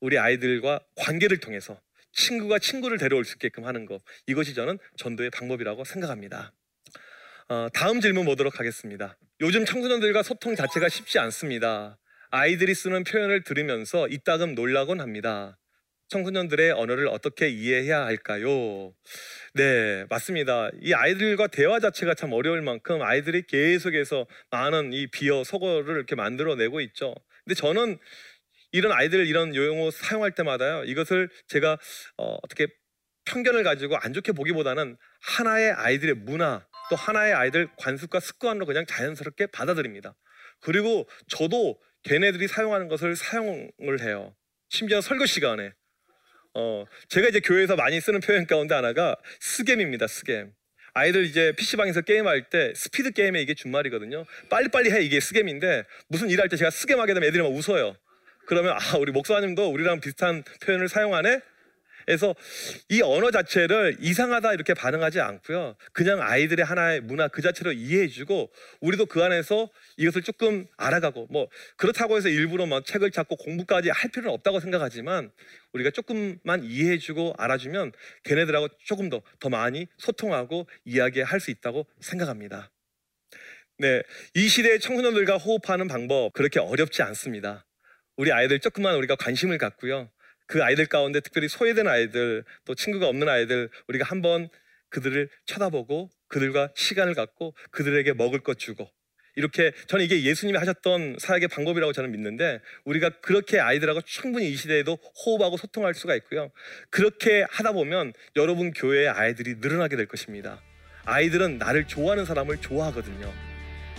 우리 0.00 0.18
아이들과 0.18 0.80
관계를 0.96 1.38
통해서 1.38 1.80
친구가 2.12 2.58
친구를 2.58 2.98
데려올 2.98 3.24
수 3.24 3.34
있게끔 3.34 3.66
하는 3.66 3.86
것. 3.86 4.02
이것이 4.26 4.54
저는 4.54 4.78
전도의 4.96 5.30
방법이라고 5.30 5.84
생각합니다. 5.84 6.52
어, 7.48 7.68
다음 7.72 8.00
질문 8.00 8.24
보도록 8.24 8.58
하겠습니다. 8.58 9.16
요즘 9.40 9.64
청소년들과 9.64 10.22
소통 10.22 10.56
자체가 10.56 10.88
쉽지 10.88 11.18
않습니다. 11.20 11.98
아이들이 12.30 12.74
쓰는 12.74 13.04
표현을 13.04 13.42
들으면서 13.42 14.08
이따금 14.08 14.54
놀라곤 14.54 15.00
합니다. 15.00 15.58
청소년들의 16.08 16.70
언어를 16.72 17.08
어떻게 17.08 17.48
이해해야 17.48 18.04
할까요? 18.04 18.94
네, 19.54 20.04
맞습니다. 20.08 20.70
이 20.80 20.92
아이들과 20.92 21.48
대화 21.48 21.80
자체가 21.80 22.14
참 22.14 22.32
어려울 22.32 22.62
만큼 22.62 23.02
아이들이 23.02 23.42
계속해서 23.42 24.26
많은 24.50 24.92
이 24.92 25.08
비어 25.08 25.42
속어를 25.42 25.96
이렇게 25.96 26.14
만들어내고 26.14 26.80
있죠. 26.82 27.14
근데 27.44 27.54
저는 27.54 27.98
이런 28.72 28.92
아이들 28.92 29.26
이런 29.26 29.54
용어 29.56 29.90
사용할 29.90 30.32
때마다요, 30.32 30.84
이것을 30.84 31.28
제가 31.48 31.78
어, 32.18 32.38
어떻게 32.42 32.68
편견을 33.24 33.64
가지고 33.64 33.96
안 33.96 34.12
좋게 34.12 34.32
보기보다는 34.32 34.96
하나의 35.20 35.72
아이들의 35.72 36.14
문화, 36.14 36.64
또 36.88 36.94
하나의 36.94 37.34
아이들 37.34 37.68
관습과 37.78 38.20
습관으로 38.20 38.66
그냥 38.66 38.86
자연스럽게 38.86 39.46
받아들입니다. 39.46 40.14
그리고 40.60 41.08
저도 41.28 41.80
걔네들이 42.06 42.46
사용하는 42.46 42.86
것을 42.88 43.16
사용을 43.16 44.00
해요. 44.00 44.34
심지어 44.68 45.00
설교 45.00 45.26
시간에. 45.26 45.72
어, 46.54 46.84
제가 47.08 47.28
이제 47.28 47.40
교회에서 47.40 47.74
많이 47.74 48.00
쓰는 48.00 48.20
표현 48.20 48.46
가운데 48.46 48.74
하나가 48.74 49.16
스겜입니다. 49.40 50.06
스겜. 50.06 50.52
아이들 50.94 51.24
이제 51.24 51.52
PC방에서 51.58 52.02
게임할 52.02 52.48
때 52.48 52.72
스피드 52.74 53.10
게임에 53.10 53.42
이게 53.42 53.54
준말이거든요. 53.54 54.24
빨리빨리 54.48 54.90
해 54.92 55.02
이게 55.02 55.20
스겜인데 55.20 55.84
무슨 56.08 56.30
일할 56.30 56.48
때 56.48 56.56
제가 56.56 56.70
스겜하게 56.70 57.12
되면 57.12 57.28
애들이 57.28 57.42
막 57.42 57.52
웃어요. 57.52 57.96
그러면 58.46 58.78
아 58.78 58.96
우리 58.98 59.10
목사님도 59.10 59.68
우리랑 59.68 60.00
비슷한 60.00 60.44
표현을 60.62 60.88
사용하네? 60.88 61.40
그래서 62.06 62.34
이 62.88 63.02
언어 63.02 63.30
자체를 63.30 63.96
이상하다 64.00 64.54
이렇게 64.54 64.72
반응하지 64.74 65.20
않고요. 65.20 65.76
그냥 65.92 66.22
아이들의 66.22 66.64
하나의 66.64 67.00
문화 67.02 67.28
그 67.28 67.42
자체로 67.42 67.72
이해해주고 67.72 68.50
우리도 68.80 69.06
그 69.06 69.22
안에서 69.22 69.68
이것을 69.96 70.22
조금 70.22 70.66
알아가고 70.76 71.26
뭐 71.30 71.48
그렇다고 71.76 72.16
해서 72.16 72.28
일부러 72.28 72.66
막 72.66 72.86
책을 72.86 73.10
찾고 73.10 73.36
공부까지 73.36 73.90
할 73.90 74.10
필요는 74.10 74.30
없다고 74.32 74.60
생각하지만 74.60 75.30
우리가 75.72 75.90
조금만 75.90 76.64
이해해주고 76.64 77.34
알아주면 77.36 77.92
걔네들하고 78.24 78.68
조금 78.84 79.10
더 79.10 79.20
더 79.40 79.48
많이 79.48 79.86
소통하고 79.98 80.66
이야기할 80.84 81.40
수 81.40 81.50
있다고 81.50 81.86
생각합니다. 82.00 82.70
네, 83.78 84.02
이 84.34 84.48
시대의 84.48 84.80
청소년들과 84.80 85.36
호흡하는 85.36 85.88
방법 85.88 86.32
그렇게 86.32 86.58
어렵지 86.60 87.02
않습니다. 87.02 87.66
우리 88.16 88.32
아이들 88.32 88.58
조금만 88.60 88.96
우리가 88.96 89.16
관심을 89.16 89.58
갖고요. 89.58 90.10
그 90.46 90.62
아이들 90.62 90.86
가운데 90.86 91.20
특별히 91.20 91.48
소외된 91.48 91.86
아이들 91.86 92.44
또 92.64 92.74
친구가 92.74 93.08
없는 93.08 93.28
아이들 93.28 93.68
우리가 93.88 94.04
한번 94.04 94.48
그들을 94.88 95.28
쳐다보고 95.46 96.10
그들과 96.28 96.70
시간을 96.74 97.14
갖고 97.14 97.54
그들에게 97.70 98.12
먹을 98.14 98.40
것 98.40 98.58
주고 98.58 98.88
이렇게 99.36 99.72
저는 99.86 100.04
이게 100.04 100.22
예수님이 100.22 100.58
하셨던 100.58 101.16
사역의 101.18 101.48
방법이라고 101.48 101.92
저는 101.92 102.10
믿는데 102.10 102.60
우리가 102.84 103.10
그렇게 103.20 103.60
아이들하고 103.60 104.00
충분히 104.00 104.50
이 104.50 104.56
시대에도 104.56 104.98
호흡하고 105.26 105.58
소통할 105.58 105.92
수가 105.92 106.16
있고요. 106.16 106.50
그렇게 106.90 107.44
하다 107.50 107.72
보면 107.72 108.14
여러분 108.36 108.72
교회의 108.72 109.08
아이들이 109.08 109.56
늘어나게 109.58 109.96
될 109.96 110.06
것입니다. 110.06 110.62
아이들은 111.04 111.58
나를 111.58 111.86
좋아하는 111.86 112.24
사람을 112.24 112.60
좋아하거든요. 112.62 113.55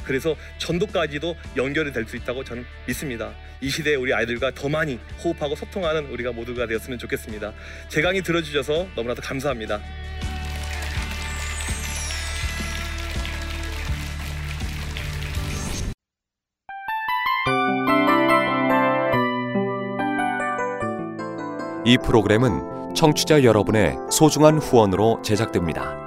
그래서 0.07 0.35
전도까지도 0.57 1.35
연결이 1.57 1.91
될 1.91 2.07
수 2.07 2.15
있다고 2.15 2.41
저는 2.45 2.65
믿습니다. 2.87 3.33
이 3.59 3.69
시대에 3.69 3.95
우리 3.95 4.13
아이들과 4.13 4.51
더 4.51 4.69
많이 4.69 4.97
호흡하고 5.21 5.55
소통하는 5.55 6.05
우리가 6.05 6.31
모두가 6.31 6.65
되었으면 6.67 6.97
좋겠습니다. 6.97 7.51
제 7.89 8.01
강의 8.01 8.21
들어주셔서 8.21 8.87
너무나도 8.95 9.21
감사합니다. 9.21 9.81
이 21.85 21.97
프로그램은 21.97 22.93
청취자 22.95 23.43
여러분의 23.43 23.95
소중한 24.11 24.57
후원으로 24.57 25.21
제작됩니다. 25.23 26.06